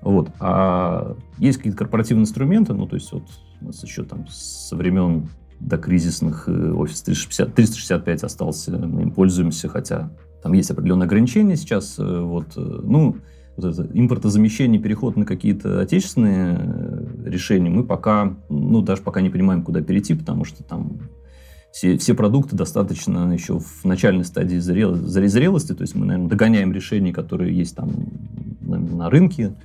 Вот. 0.00 0.30
А 0.40 1.16
есть 1.38 1.58
какие-то 1.58 1.78
корпоративные 1.78 2.24
инструменты, 2.24 2.74
ну, 2.74 2.86
то 2.86 2.96
есть 2.96 3.10
вот 3.12 3.24
у 3.60 3.66
нас 3.66 3.82
еще 3.82 4.04
там 4.04 4.26
со 4.28 4.76
времен 4.76 5.28
до 5.60 5.78
кризисных 5.78 6.46
офис 6.48 7.02
360, 7.02 7.54
365 7.54 8.24
остался, 8.24 8.72
мы 8.72 9.02
им 9.02 9.10
пользуемся, 9.12 9.68
хотя 9.68 10.10
там 10.44 10.52
есть 10.52 10.70
определенные 10.70 11.06
ограничения 11.06 11.56
сейчас. 11.56 11.98
Э, 11.98 12.20
вот, 12.20 12.48
э, 12.56 12.60
ну, 12.60 13.16
вот 13.56 13.64
это 13.64 13.88
импортозамещение, 13.94 14.78
переход 14.78 15.16
на 15.16 15.24
какие-то 15.24 15.80
отечественные 15.80 16.58
э, 16.60 17.06
решения, 17.24 17.70
мы 17.70 17.82
пока, 17.82 18.36
ну, 18.50 18.82
даже 18.82 19.00
пока 19.00 19.22
не 19.22 19.30
понимаем, 19.30 19.62
куда 19.62 19.80
перейти, 19.80 20.12
потому 20.12 20.44
что 20.44 20.62
там 20.62 20.98
все, 21.74 21.98
все 21.98 22.14
продукты 22.14 22.54
достаточно 22.54 23.32
еще 23.32 23.58
в 23.58 23.84
начальной 23.84 24.24
стадии 24.24 24.58
зрел, 24.58 24.94
зрелости, 24.94 25.74
то 25.74 25.82
есть 25.82 25.96
мы, 25.96 26.06
наверное, 26.06 26.30
догоняем 26.30 26.72
решения, 26.72 27.12
которые 27.12 27.52
есть 27.52 27.74
там 27.74 27.90
на, 28.60 28.78
на 28.78 29.10
рынке, 29.10 29.56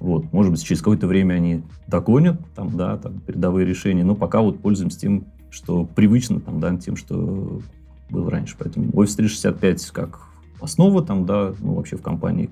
вот, 0.00 0.32
может 0.32 0.50
быть, 0.50 0.64
через 0.64 0.80
какое-то 0.80 1.06
время 1.06 1.34
они 1.34 1.62
догонят, 1.86 2.40
там, 2.56 2.76
да, 2.76 2.96
там, 2.96 3.20
передовые 3.20 3.64
решения, 3.64 4.02
но 4.02 4.16
пока 4.16 4.40
вот 4.40 4.58
пользуемся 4.58 4.98
тем, 4.98 5.26
что 5.50 5.84
привычно, 5.84 6.40
там, 6.40 6.58
да, 6.58 6.76
тем, 6.76 6.96
что 6.96 7.62
было 8.10 8.28
раньше. 8.28 8.56
Поэтому 8.58 8.86
Office 8.86 9.14
365 9.16 9.90
как 9.92 10.18
основа, 10.60 11.04
там, 11.04 11.26
да, 11.26 11.54
ну, 11.60 11.74
вообще 11.74 11.96
в 11.96 12.02
компании 12.02 12.50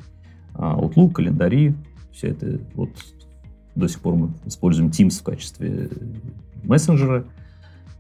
а 0.55 0.79
Outlook, 0.79 1.15
календари, 1.15 1.75
все 2.13 2.29
это 2.29 2.61
вот 2.75 2.91
до 3.75 3.89
сих 3.89 3.99
пор 3.99 4.15
мы 4.15 4.31
используем 4.47 4.91
Teams 4.91 5.19
в 5.19 5.25
качестве 5.25 5.91
мессенджера. 6.63 7.25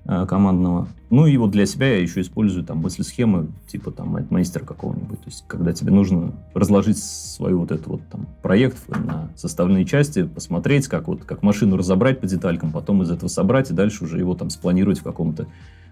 Э, 0.06 0.24
командного. 0.26 0.88
Ну 1.10 1.26
и 1.26 1.36
вот 1.36 1.50
для 1.50 1.66
себя 1.66 1.88
я 1.88 1.98
еще 2.00 2.22
использую 2.22 2.64
там 2.64 2.78
мысли-схемы, 2.78 3.48
типа 3.68 3.90
там 3.90 4.26
мастера 4.30 4.64
какого-нибудь. 4.64 5.20
То 5.20 5.26
есть, 5.26 5.44
когда 5.46 5.72
тебе 5.72 5.92
нужно 5.92 6.32
разложить 6.54 6.98
свой 6.98 7.52
вот 7.54 7.70
этот 7.70 7.86
вот 7.86 8.00
там 8.10 8.26
проект 8.42 8.88
на 8.88 9.30
составные 9.36 9.84
части, 9.84 10.24
посмотреть, 10.24 10.88
как 10.88 11.06
вот 11.06 11.24
как 11.24 11.42
машину 11.42 11.76
разобрать 11.76 12.20
по 12.20 12.26
деталькам, 12.26 12.72
потом 12.72 13.02
из 13.02 13.10
этого 13.10 13.28
собрать 13.28 13.70
и 13.70 13.74
дальше 13.74 14.04
уже 14.04 14.18
его 14.18 14.34
там 14.34 14.48
спланировать 14.48 15.00
в 15.00 15.02
каком-то 15.02 15.46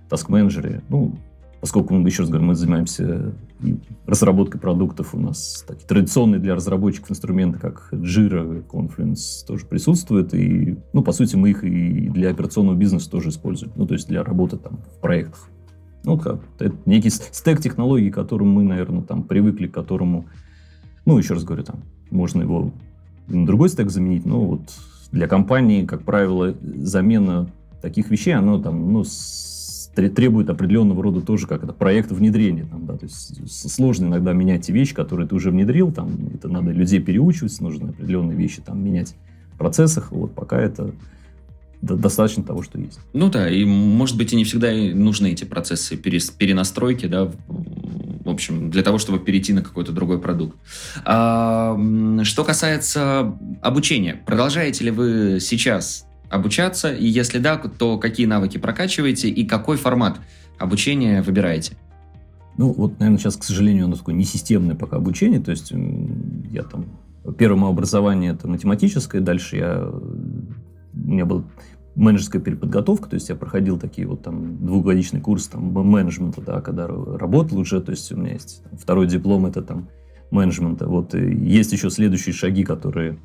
таск-менеджере. 0.09 0.83
Ну, 0.89 1.15
Поскольку, 1.61 1.95
еще 1.95 2.23
раз 2.23 2.31
говорю, 2.31 2.47
мы 2.47 2.55
занимаемся 2.55 3.35
разработкой 4.07 4.61
продуктов, 4.61 5.15
у 5.15 5.19
нас 5.19 5.65
такие 5.67 5.87
традиционные 5.87 6.39
для 6.41 6.55
разработчиков 6.55 7.11
инструменты, 7.11 7.59
как 7.59 7.89
Jira, 7.93 8.65
Confluence, 8.65 9.45
тоже 9.47 9.67
присутствуют. 9.67 10.35
И, 10.35 10.79
ну, 10.93 11.03
по 11.03 11.11
сути, 11.13 11.35
мы 11.35 11.51
их 11.51 11.65
и 11.65 12.09
для 12.11 12.31
операционного 12.31 12.77
бизнеса 12.77 13.11
тоже 13.11 13.31
используем. 13.31 13.73
Ну, 13.75 13.87
то 13.87 13.95
есть 13.95 14.07
для 14.09 14.23
работы 14.23 14.57
там 14.57 14.79
в 14.97 15.01
проектах. 15.01 15.49
Ну, 16.05 16.17
как, 16.17 16.41
это 16.61 16.77
некий 16.87 17.11
стек 17.11 17.61
технологий, 17.61 18.11
к 18.11 18.15
которому 18.15 18.53
мы, 18.53 18.63
наверное, 18.63 19.03
там 19.03 19.25
привыкли, 19.25 19.67
к 19.67 19.75
которому, 19.75 20.27
ну, 21.07 21.19
еще 21.19 21.35
раз 21.35 21.43
говорю, 21.43 21.65
там, 21.65 21.83
можно 22.11 22.43
его 22.43 22.73
на 23.27 23.45
другой 23.45 23.69
стек 23.69 23.91
заменить, 23.91 24.25
но 24.25 24.41
вот 24.45 24.63
для 25.11 25.27
компании, 25.27 25.85
как 25.85 26.03
правило, 26.03 26.55
замена 26.77 27.51
таких 27.83 28.11
вещей, 28.11 28.33
оно 28.33 28.61
там, 28.61 28.93
ну, 28.93 29.05
требует 30.07 30.49
определенного 30.51 31.03
рода 31.03 31.21
тоже 31.21 31.47
как 31.49 31.65
это 31.65 31.73
проект 31.73 32.13
внедрения. 32.13 32.65
Там, 32.65 32.87
да, 32.87 32.97
то 32.97 33.05
есть 33.05 33.51
сложно 33.73 34.07
иногда 34.07 34.33
менять 34.33 34.67
те 34.67 34.73
вещи, 34.73 34.95
которые 34.95 35.27
ты 35.27 35.35
уже 35.35 35.51
внедрил, 35.51 35.91
там, 35.91 36.11
это 36.33 36.49
надо 36.49 36.71
людей 36.71 37.01
переучивать, 37.01 37.61
нужно 37.61 37.91
определенные 37.91 38.37
вещи 38.37 38.63
там 38.63 38.83
менять 38.83 39.15
в 39.55 39.59
процессах, 39.59 40.13
вот 40.13 40.35
пока 40.35 40.61
это 40.61 40.93
достаточно 41.81 42.43
того, 42.43 42.63
что 42.63 42.79
есть. 42.79 42.99
Ну 43.13 43.31
да, 43.31 43.49
и 43.49 43.65
может 43.65 44.17
быть 44.17 44.33
и 44.33 44.37
не 44.37 44.45
всегда 44.45 44.73
нужны 44.73 45.33
эти 45.33 45.45
процессы 45.45 45.97
перенастройки, 45.97 47.07
да, 47.07 47.27
в 47.27 48.29
общем, 48.29 48.71
для 48.71 48.83
того, 48.83 48.99
чтобы 48.99 49.21
перейти 49.21 49.53
на 49.53 49.63
какой-то 49.63 49.93
другой 49.93 50.21
продукт. 50.21 50.57
А, 51.05 51.79
что 52.25 52.45
касается 52.45 53.39
обучения, 53.63 54.21
продолжаете 54.27 54.85
ли 54.85 54.91
вы 54.91 55.39
сейчас 55.41 56.08
обучаться? 56.31 56.93
И 56.93 57.07
если 57.07 57.39
да, 57.39 57.57
то 57.57 57.99
какие 57.99 58.27
навыки 58.27 58.59
прокачиваете 58.59 59.29
и 59.29 59.47
какой 59.47 59.77
формат 59.77 60.21
обучения 60.59 61.23
выбираете? 61.23 61.77
Ну, 62.57 62.73
вот, 62.73 62.99
наверное, 62.99 63.19
сейчас, 63.19 63.37
к 63.37 63.45
сожалению, 63.45 63.85
оно 63.85 63.97
такое 63.97 64.15
несистемное 64.15 64.75
пока 64.75 64.97
обучение. 64.97 65.41
То 65.41 65.51
есть 65.51 65.73
я 66.51 66.63
там... 66.65 66.87
Первое 67.37 67.61
мое 67.61 67.71
образование 67.71 68.33
это 68.33 68.49
математическое, 68.49 69.21
дальше 69.21 69.57
я... 69.57 69.87
У 69.89 70.99
меня 70.99 71.27
был 71.27 71.45
менеджерская 71.95 72.41
переподготовка, 72.41 73.11
то 73.11 73.15
есть 73.15 73.29
я 73.29 73.35
проходил 73.35 73.79
такие 73.79 74.07
вот 74.07 74.23
там 74.23 74.65
двухгодичный 74.65 75.21
курс 75.21 75.49
там 75.49 75.65
менеджмента, 75.65 76.41
да, 76.41 76.61
когда 76.61 76.87
работал 76.87 77.59
уже, 77.59 77.81
то 77.81 77.91
есть 77.91 78.11
у 78.13 78.17
меня 78.17 78.35
есть 78.35 78.63
там, 78.63 78.79
второй 78.79 79.09
диплом, 79.09 79.47
это 79.47 79.63
там 79.63 79.89
менеджмента. 80.31 80.87
Вот 80.87 81.15
и 81.15 81.19
есть 81.19 81.73
еще 81.73 81.91
следующие 81.91 82.33
шаги, 82.33 82.63
которые 82.63 83.19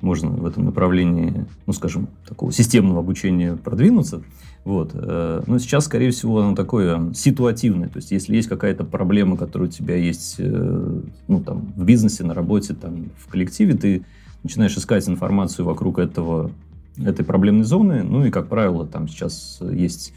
можно 0.00 0.30
в 0.30 0.46
этом 0.46 0.64
направлении, 0.64 1.46
ну, 1.66 1.72
скажем, 1.72 2.08
такого 2.26 2.52
системного 2.52 3.00
обучения 3.00 3.56
продвинуться. 3.56 4.22
Вот. 4.64 4.90
Э, 4.94 5.42
но 5.46 5.58
сейчас, 5.58 5.84
скорее 5.86 6.10
всего, 6.10 6.40
оно 6.40 6.54
такое 6.54 7.12
ситуативное. 7.14 7.88
То 7.88 7.98
есть, 7.98 8.10
если 8.10 8.36
есть 8.36 8.48
какая-то 8.48 8.84
проблема, 8.84 9.36
которая 9.36 9.68
у 9.68 9.72
тебя 9.72 9.96
есть 9.96 10.36
э, 10.38 11.00
ну, 11.28 11.42
там, 11.42 11.72
в 11.76 11.84
бизнесе, 11.84 12.24
на 12.24 12.34
работе, 12.34 12.74
там, 12.74 13.10
в 13.18 13.30
коллективе, 13.30 13.74
ты 13.74 14.04
начинаешь 14.42 14.76
искать 14.76 15.08
информацию 15.08 15.66
вокруг 15.66 15.98
этого 15.98 16.50
этой 16.98 17.24
проблемной 17.24 17.64
зоны. 17.64 18.02
Ну 18.02 18.24
и, 18.24 18.30
как 18.30 18.48
правило, 18.48 18.86
там 18.86 19.08
сейчас 19.08 19.60
есть 19.70 20.12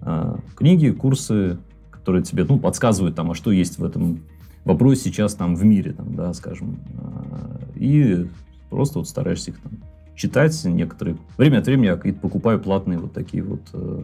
э, 0.00 0.36
книги, 0.56 0.90
курсы, 0.90 1.58
которые 1.90 2.22
тебе 2.22 2.44
ну, 2.44 2.58
подсказывают, 2.58 3.14
там, 3.14 3.30
а 3.30 3.34
что 3.34 3.50
есть 3.50 3.78
в 3.78 3.84
этом 3.84 4.20
вопросе 4.64 5.04
сейчас 5.04 5.34
там 5.34 5.56
в 5.56 5.64
мире, 5.64 5.92
там, 5.92 6.14
да, 6.14 6.32
скажем. 6.34 6.78
И 7.74 8.26
просто 8.72 8.98
вот 8.98 9.08
стараешься 9.08 9.50
их 9.50 9.60
там 9.60 9.72
читать 10.14 10.58
некоторые. 10.64 11.18
Время 11.36 11.58
от 11.58 11.66
времени 11.66 11.86
я 11.86 11.96
какие-то 11.96 12.20
покупаю 12.20 12.58
платные 12.58 12.98
вот 12.98 13.12
такие 13.12 13.42
вот 13.42 13.60
э, 13.74 14.02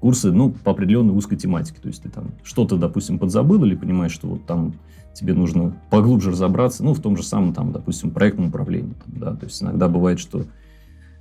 курсы, 0.00 0.30
ну, 0.30 0.50
по 0.50 0.72
определенной 0.72 1.14
узкой 1.14 1.36
тематике. 1.36 1.80
То 1.80 1.88
есть 1.88 2.02
ты 2.02 2.10
там 2.10 2.32
что-то, 2.42 2.76
допустим, 2.76 3.18
подзабыл 3.18 3.64
или 3.64 3.74
понимаешь, 3.74 4.12
что 4.12 4.28
вот 4.28 4.44
там 4.46 4.74
тебе 5.14 5.32
нужно 5.32 5.74
поглубже 5.90 6.32
разобраться, 6.32 6.84
ну, 6.84 6.92
в 6.92 7.00
том 7.00 7.16
же 7.16 7.22
самом, 7.22 7.54
там, 7.54 7.72
допустим, 7.72 8.10
проектном 8.10 8.48
управлении. 8.48 8.94
Там, 9.04 9.14
да? 9.18 9.34
То 9.34 9.46
есть 9.46 9.62
иногда 9.62 9.88
бывает, 9.88 10.18
что 10.18 10.44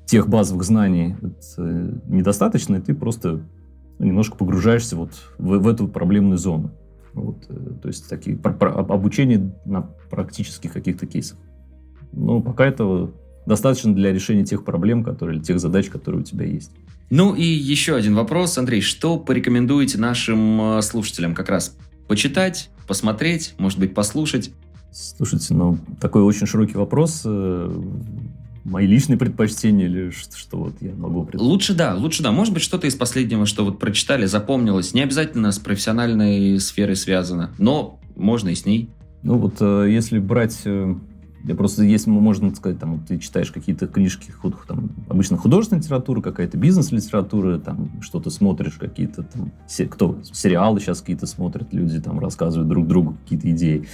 тех 0.05 0.27
базовых 0.27 0.63
знаний 0.63 1.15
э, 1.57 1.93
недостаточно, 2.07 2.75
и 2.75 2.81
ты 2.81 2.93
просто 2.93 3.41
немножко 3.99 4.35
погружаешься 4.35 4.97
вот 4.97 5.11
в, 5.37 5.59
в 5.59 5.67
эту 5.67 5.87
проблемную 5.87 6.37
зону. 6.37 6.71
Вот, 7.13 7.45
э, 7.47 7.53
то 7.81 7.87
есть 7.87 8.09
такие 8.09 8.35
про, 8.35 8.51
про, 8.51 8.71
обучение 8.79 9.53
на 9.65 9.83
практических 10.09 10.73
каких-то 10.73 11.05
кейсах. 11.05 11.37
Но 12.13 12.41
пока 12.41 12.65
этого 12.65 13.11
достаточно 13.45 13.93
для 13.93 14.13
решения 14.13 14.45
тех 14.45 14.63
проблем, 14.63 15.03
которые, 15.03 15.41
тех 15.41 15.59
задач, 15.59 15.89
которые 15.89 16.21
у 16.21 16.23
тебя 16.23 16.45
есть. 16.45 16.71
Ну 17.09 17.35
и 17.35 17.43
еще 17.43 17.95
один 17.95 18.15
вопрос, 18.15 18.57
Андрей, 18.57 18.81
что 18.81 19.17
порекомендуете 19.17 19.97
нашим 19.97 20.77
э, 20.77 20.81
слушателям 20.81 21.35
как 21.35 21.49
раз 21.49 21.77
почитать, 22.07 22.69
посмотреть, 22.87 23.55
может 23.57 23.79
быть, 23.79 23.93
послушать? 23.93 24.51
Слушайте, 24.91 25.53
ну, 25.53 25.77
такой 25.99 26.21
очень 26.21 26.47
широкий 26.47 26.75
вопрос 26.75 27.25
мои 28.63 28.87
личные 28.87 29.17
предпочтения 29.17 29.85
или 29.85 30.09
что, 30.11 30.37
что 30.37 30.57
вот 30.57 30.75
я 30.81 30.93
могу 30.95 31.23
предложить? 31.25 31.51
Лучше 31.51 31.73
да, 31.73 31.95
лучше 31.95 32.23
да. 32.23 32.31
Может 32.31 32.53
быть, 32.53 32.63
что-то 32.63 32.87
из 32.87 32.95
последнего, 32.95 33.45
что 33.45 33.65
вот 33.65 33.79
прочитали, 33.79 34.25
запомнилось. 34.25 34.93
Не 34.93 35.01
обязательно 35.01 35.51
с 35.51 35.59
профессиональной 35.59 36.59
сферой 36.59 36.95
связано, 36.95 37.51
но 37.57 37.99
можно 38.15 38.49
и 38.49 38.55
с 38.55 38.65
ней. 38.65 38.89
Ну 39.21 39.37
вот 39.37 39.55
э, 39.59 39.87
если 39.89 40.19
брать... 40.19 40.61
Я 41.43 41.55
просто, 41.55 41.83
если 41.83 42.09
можно 42.09 42.53
сказать, 42.55 42.79
там, 42.79 42.99
ты 42.99 43.19
читаешь 43.19 43.51
какие-то 43.51 43.87
книжки, 43.87 44.31
там, 44.67 44.91
обычно 45.09 45.37
художественная 45.37 45.81
литература, 45.81 46.21
какая-то 46.21 46.57
бизнес-литература, 46.57 47.59
там, 47.59 47.91
что-то 48.01 48.29
смотришь, 48.29 48.73
какие-то 48.73 49.23
там, 49.23 49.51
кто, 49.89 50.19
сериалы 50.23 50.79
сейчас 50.79 51.01
какие-то 51.01 51.25
смотрят, 51.25 51.73
люди 51.73 51.99
там 51.99 52.19
рассказывают 52.19 52.69
друг 52.69 52.87
другу 52.87 53.17
какие-то 53.23 53.49
идеи. 53.51 53.87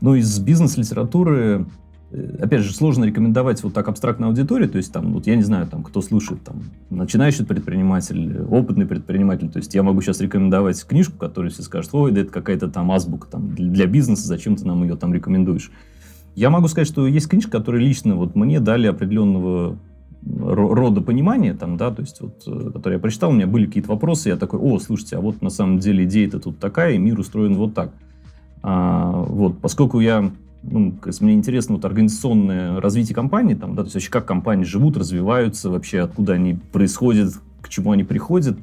Ну, 0.00 0.14
из 0.14 0.38
бизнес-литературы 0.38 1.66
Э, 2.12 2.38
опять 2.42 2.62
же, 2.62 2.74
сложно 2.74 3.04
рекомендовать 3.04 3.62
вот 3.62 3.72
так 3.72 3.88
абстрактной 3.88 4.28
аудитории, 4.28 4.66
то 4.66 4.78
есть 4.78 4.92
там, 4.92 5.12
вот 5.12 5.26
я 5.26 5.36
не 5.36 5.42
знаю, 5.42 5.66
там, 5.66 5.82
кто 5.82 6.00
слушает, 6.00 6.42
там, 6.42 6.62
начинающий 6.90 7.44
предприниматель, 7.44 8.42
опытный 8.42 8.86
предприниматель, 8.86 9.48
то 9.48 9.58
есть 9.58 9.74
я 9.74 9.82
могу 9.82 10.00
сейчас 10.00 10.20
рекомендовать 10.20 10.84
книжку, 10.84 11.16
которую 11.18 11.52
все 11.52 11.62
скажут, 11.62 11.94
ой, 11.94 12.12
да 12.12 12.22
это 12.22 12.32
какая-то 12.32 12.68
там 12.68 12.90
азбука 12.90 13.28
там, 13.28 13.54
для 13.54 13.86
бизнеса, 13.86 14.26
зачем 14.26 14.56
ты 14.56 14.66
нам 14.66 14.82
ее 14.82 14.96
там 14.96 15.14
рекомендуешь. 15.14 15.70
Я 16.34 16.50
могу 16.50 16.68
сказать, 16.68 16.88
что 16.88 17.06
есть 17.06 17.28
книжки, 17.28 17.50
которые 17.50 17.86
лично 17.86 18.16
вот 18.16 18.34
мне 18.34 18.60
дали 18.60 18.86
определенного 18.86 19.78
рода 20.22 21.00
понимания, 21.00 21.54
там, 21.54 21.76
да, 21.76 21.90
то 21.90 22.02
есть 22.02 22.20
вот, 22.20 22.42
э, 22.46 22.70
которые 22.72 22.96
я 22.96 23.00
прочитал, 23.00 23.30
у 23.30 23.32
меня 23.32 23.46
были 23.46 23.66
какие-то 23.66 23.88
вопросы, 23.88 24.28
я 24.28 24.36
такой, 24.36 24.60
о, 24.60 24.78
слушайте, 24.78 25.16
а 25.16 25.20
вот 25.20 25.40
на 25.40 25.50
самом 25.50 25.78
деле 25.78 26.04
идея-то 26.04 26.40
тут 26.40 26.58
такая, 26.58 26.92
и 26.92 26.98
мир 26.98 27.18
устроен 27.18 27.54
вот 27.54 27.74
так. 27.74 27.92
А, 28.62 29.12
вот, 29.12 29.58
поскольку 29.60 30.00
я 30.00 30.30
ну, 30.62 30.94
мне 31.20 31.32
интересно 31.32 31.76
вот 31.76 31.84
организационное 31.84 32.80
развитие 32.80 33.14
компании, 33.14 33.54
там, 33.54 33.74
да, 33.74 33.82
то 33.82 33.86
есть 33.86 33.94
вообще 33.94 34.10
как 34.10 34.26
компании 34.26 34.64
живут, 34.64 34.96
развиваются, 34.96 35.70
вообще 35.70 36.00
откуда 36.00 36.34
они 36.34 36.54
происходят, 36.54 37.32
к 37.62 37.68
чему 37.68 37.92
они 37.92 38.04
приходят. 38.04 38.58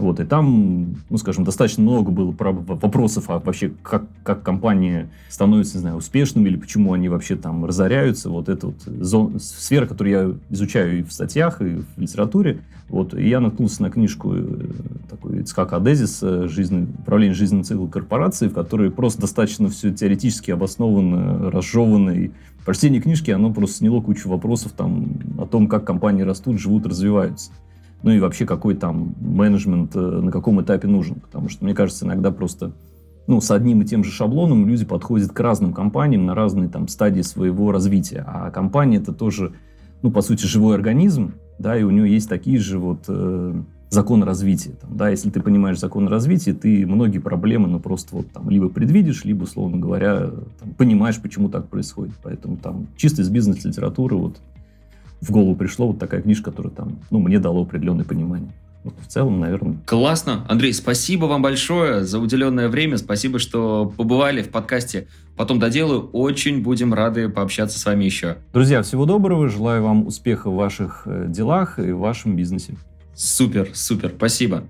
Вот, 0.00 0.18
и 0.18 0.24
там, 0.24 0.96
ну, 1.10 1.18
скажем, 1.18 1.44
достаточно 1.44 1.82
много 1.82 2.10
было 2.10 2.34
вопросов, 2.38 3.24
а 3.28 3.38
вообще 3.38 3.70
как, 3.82 4.04
как 4.22 4.42
компании 4.42 5.10
становятся, 5.28 5.76
не 5.76 5.82
знаю, 5.82 5.96
успешными, 5.96 6.48
или 6.48 6.56
почему 6.56 6.94
они 6.94 7.10
вообще 7.10 7.36
там 7.36 7.66
разоряются. 7.66 8.30
Вот 8.30 8.48
это 8.48 8.68
вот 8.68 8.76
зон, 8.86 9.38
сфера, 9.38 9.84
которую 9.84 10.12
я 10.12 10.54
изучаю 10.54 11.00
и 11.00 11.02
в 11.02 11.12
статьях, 11.12 11.60
и 11.60 11.82
в 11.96 11.98
литературе. 11.98 12.60
Вот, 12.88 13.12
и 13.12 13.28
я 13.28 13.40
наткнулся 13.40 13.82
на 13.82 13.90
книжку 13.90 14.32
э, 14.34 14.68
такой 15.10 15.40
Ицхака 15.40 15.76
Адезис 15.76 16.20
«Жизнь, 16.22 16.88
«Управление 17.00 17.34
жизненным 17.34 17.64
циклом 17.64 17.90
корпорации», 17.90 18.48
в 18.48 18.54
которой 18.54 18.90
просто 18.90 19.20
достаточно 19.20 19.68
все 19.68 19.92
теоретически 19.92 20.50
обосновано, 20.50 21.50
разжевано. 21.50 22.10
И 22.10 22.30
прочтение 22.64 23.02
книжки, 23.02 23.30
оно 23.30 23.52
просто 23.52 23.76
сняло 23.76 24.00
кучу 24.00 24.30
вопросов 24.30 24.72
там, 24.72 25.08
о 25.38 25.44
том, 25.44 25.68
как 25.68 25.84
компании 25.84 26.22
растут, 26.22 26.58
живут, 26.58 26.86
развиваются 26.86 27.50
ну 28.02 28.10
и 28.10 28.20
вообще 28.20 28.46
какой 28.46 28.74
там 28.74 29.14
менеджмент 29.20 29.94
э, 29.94 30.00
на 30.00 30.30
каком 30.30 30.60
этапе 30.62 30.88
нужен. 30.88 31.16
Потому 31.16 31.48
что, 31.48 31.64
мне 31.64 31.74
кажется, 31.74 32.04
иногда 32.04 32.30
просто 32.30 32.72
ну, 33.26 33.40
с 33.40 33.50
одним 33.50 33.82
и 33.82 33.84
тем 33.84 34.02
же 34.02 34.10
шаблоном 34.10 34.66
люди 34.66 34.84
подходят 34.84 35.30
к 35.30 35.38
разным 35.38 35.72
компаниям 35.72 36.26
на 36.26 36.34
разные 36.34 36.68
там 36.68 36.88
стадии 36.88 37.22
своего 37.22 37.70
развития. 37.70 38.24
А 38.26 38.50
компания 38.50 38.96
это 38.96 39.12
тоже, 39.12 39.52
ну, 40.02 40.10
по 40.10 40.20
сути, 40.20 40.46
живой 40.46 40.74
организм, 40.74 41.34
да, 41.58 41.78
и 41.78 41.82
у 41.82 41.90
него 41.90 42.06
есть 42.06 42.28
такие 42.28 42.58
же 42.58 42.78
вот 42.78 43.04
э, 43.06 43.54
законы 43.90 44.24
развития. 44.24 44.72
Там, 44.80 44.96
да, 44.96 45.10
если 45.10 45.30
ты 45.30 45.40
понимаешь 45.40 45.78
законы 45.78 46.08
развития, 46.08 46.54
ты 46.54 46.86
многие 46.86 47.18
проблемы, 47.18 47.68
ну, 47.68 47.78
просто 47.78 48.16
вот 48.16 48.32
там 48.32 48.48
либо 48.50 48.68
предвидишь, 48.68 49.24
либо, 49.24 49.44
условно 49.44 49.76
говоря, 49.76 50.30
там, 50.58 50.74
понимаешь, 50.76 51.20
почему 51.20 51.48
так 51.50 51.68
происходит. 51.68 52.14
Поэтому 52.22 52.56
там 52.56 52.88
чисто 52.96 53.22
из 53.22 53.28
бизнес-литературы 53.28 54.16
вот 54.16 54.40
в 55.20 55.30
голову 55.30 55.56
пришло 55.56 55.88
вот 55.88 55.98
такая 55.98 56.22
книжка, 56.22 56.50
которая 56.50 56.72
там, 56.72 56.98
ну, 57.10 57.18
мне 57.18 57.38
дало 57.38 57.62
определенное 57.62 58.04
понимание. 58.04 58.52
Вот 58.82 58.94
в 58.98 59.06
целом, 59.08 59.40
наверное. 59.40 59.76
Классно. 59.84 60.46
Андрей, 60.48 60.72
спасибо 60.72 61.26
вам 61.26 61.42
большое 61.42 62.04
за 62.04 62.18
уделенное 62.18 62.68
время. 62.68 62.96
Спасибо, 62.96 63.38
что 63.38 63.92
побывали 63.94 64.42
в 64.42 64.48
подкасте. 64.48 65.06
Потом 65.36 65.58
доделаю. 65.58 66.08
Очень 66.12 66.62
будем 66.62 66.94
рады 66.94 67.28
пообщаться 67.28 67.78
с 67.78 67.84
вами 67.84 68.04
еще. 68.04 68.38
Друзья, 68.54 68.82
всего 68.82 69.04
доброго. 69.04 69.48
Желаю 69.48 69.82
вам 69.82 70.06
успеха 70.06 70.50
в 70.50 70.54
ваших 70.54 71.02
э, 71.04 71.26
делах 71.28 71.78
и 71.78 71.92
в 71.92 71.98
вашем 71.98 72.36
бизнесе. 72.36 72.74
Супер, 73.14 73.68
супер. 73.74 74.12
Спасибо. 74.16 74.64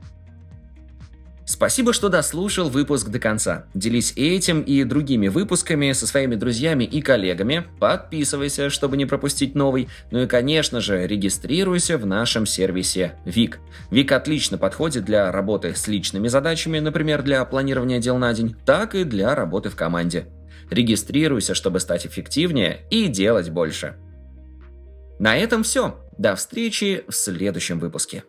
Спасибо, 1.51 1.93
что 1.93 2.09
дослушал 2.09 2.69
выпуск 2.69 3.09
до 3.09 3.19
конца. 3.19 3.65
Делись 3.75 4.13
этим 4.15 4.61
и 4.61 4.85
другими 4.85 5.27
выпусками 5.27 5.91
со 5.91 6.07
своими 6.07 6.37
друзьями 6.37 6.85
и 6.85 7.03
коллегами. 7.03 7.65
Подписывайся, 7.81 8.71
чтобы 8.71 8.97
не 8.97 9.05
пропустить 9.05 9.57
новый. 9.57 9.89
Ну 10.13 10.23
и, 10.23 10.27
конечно 10.29 10.81
же, 10.81 11.05
регистрируйся 11.09 11.99
в 11.99 12.07
нашем 12.07 12.47
сервисе 12.47 13.17
ВИК. 13.25 13.59
ВИК 13.91 14.13
отлично 14.13 14.59
подходит 14.59 15.05
для 15.05 15.33
работы 15.33 15.75
с 15.75 15.89
личными 15.89 16.29
задачами, 16.29 16.79
например, 16.79 17.23
для 17.23 17.45
планирования 17.45 17.99
дел 17.99 18.17
на 18.17 18.33
день, 18.33 18.55
так 18.65 18.95
и 18.95 19.03
для 19.03 19.35
работы 19.35 19.71
в 19.71 19.75
команде. 19.75 20.29
Регистрируйся, 20.71 21.57
чтобы 21.57 21.81
стать 21.81 22.07
эффективнее 22.07 22.83
и 22.91 23.09
делать 23.09 23.51
больше. 23.51 23.97
На 25.19 25.37
этом 25.37 25.65
все. 25.65 25.99
До 26.17 26.37
встречи 26.37 27.03
в 27.09 27.13
следующем 27.13 27.81
выпуске. 27.81 28.23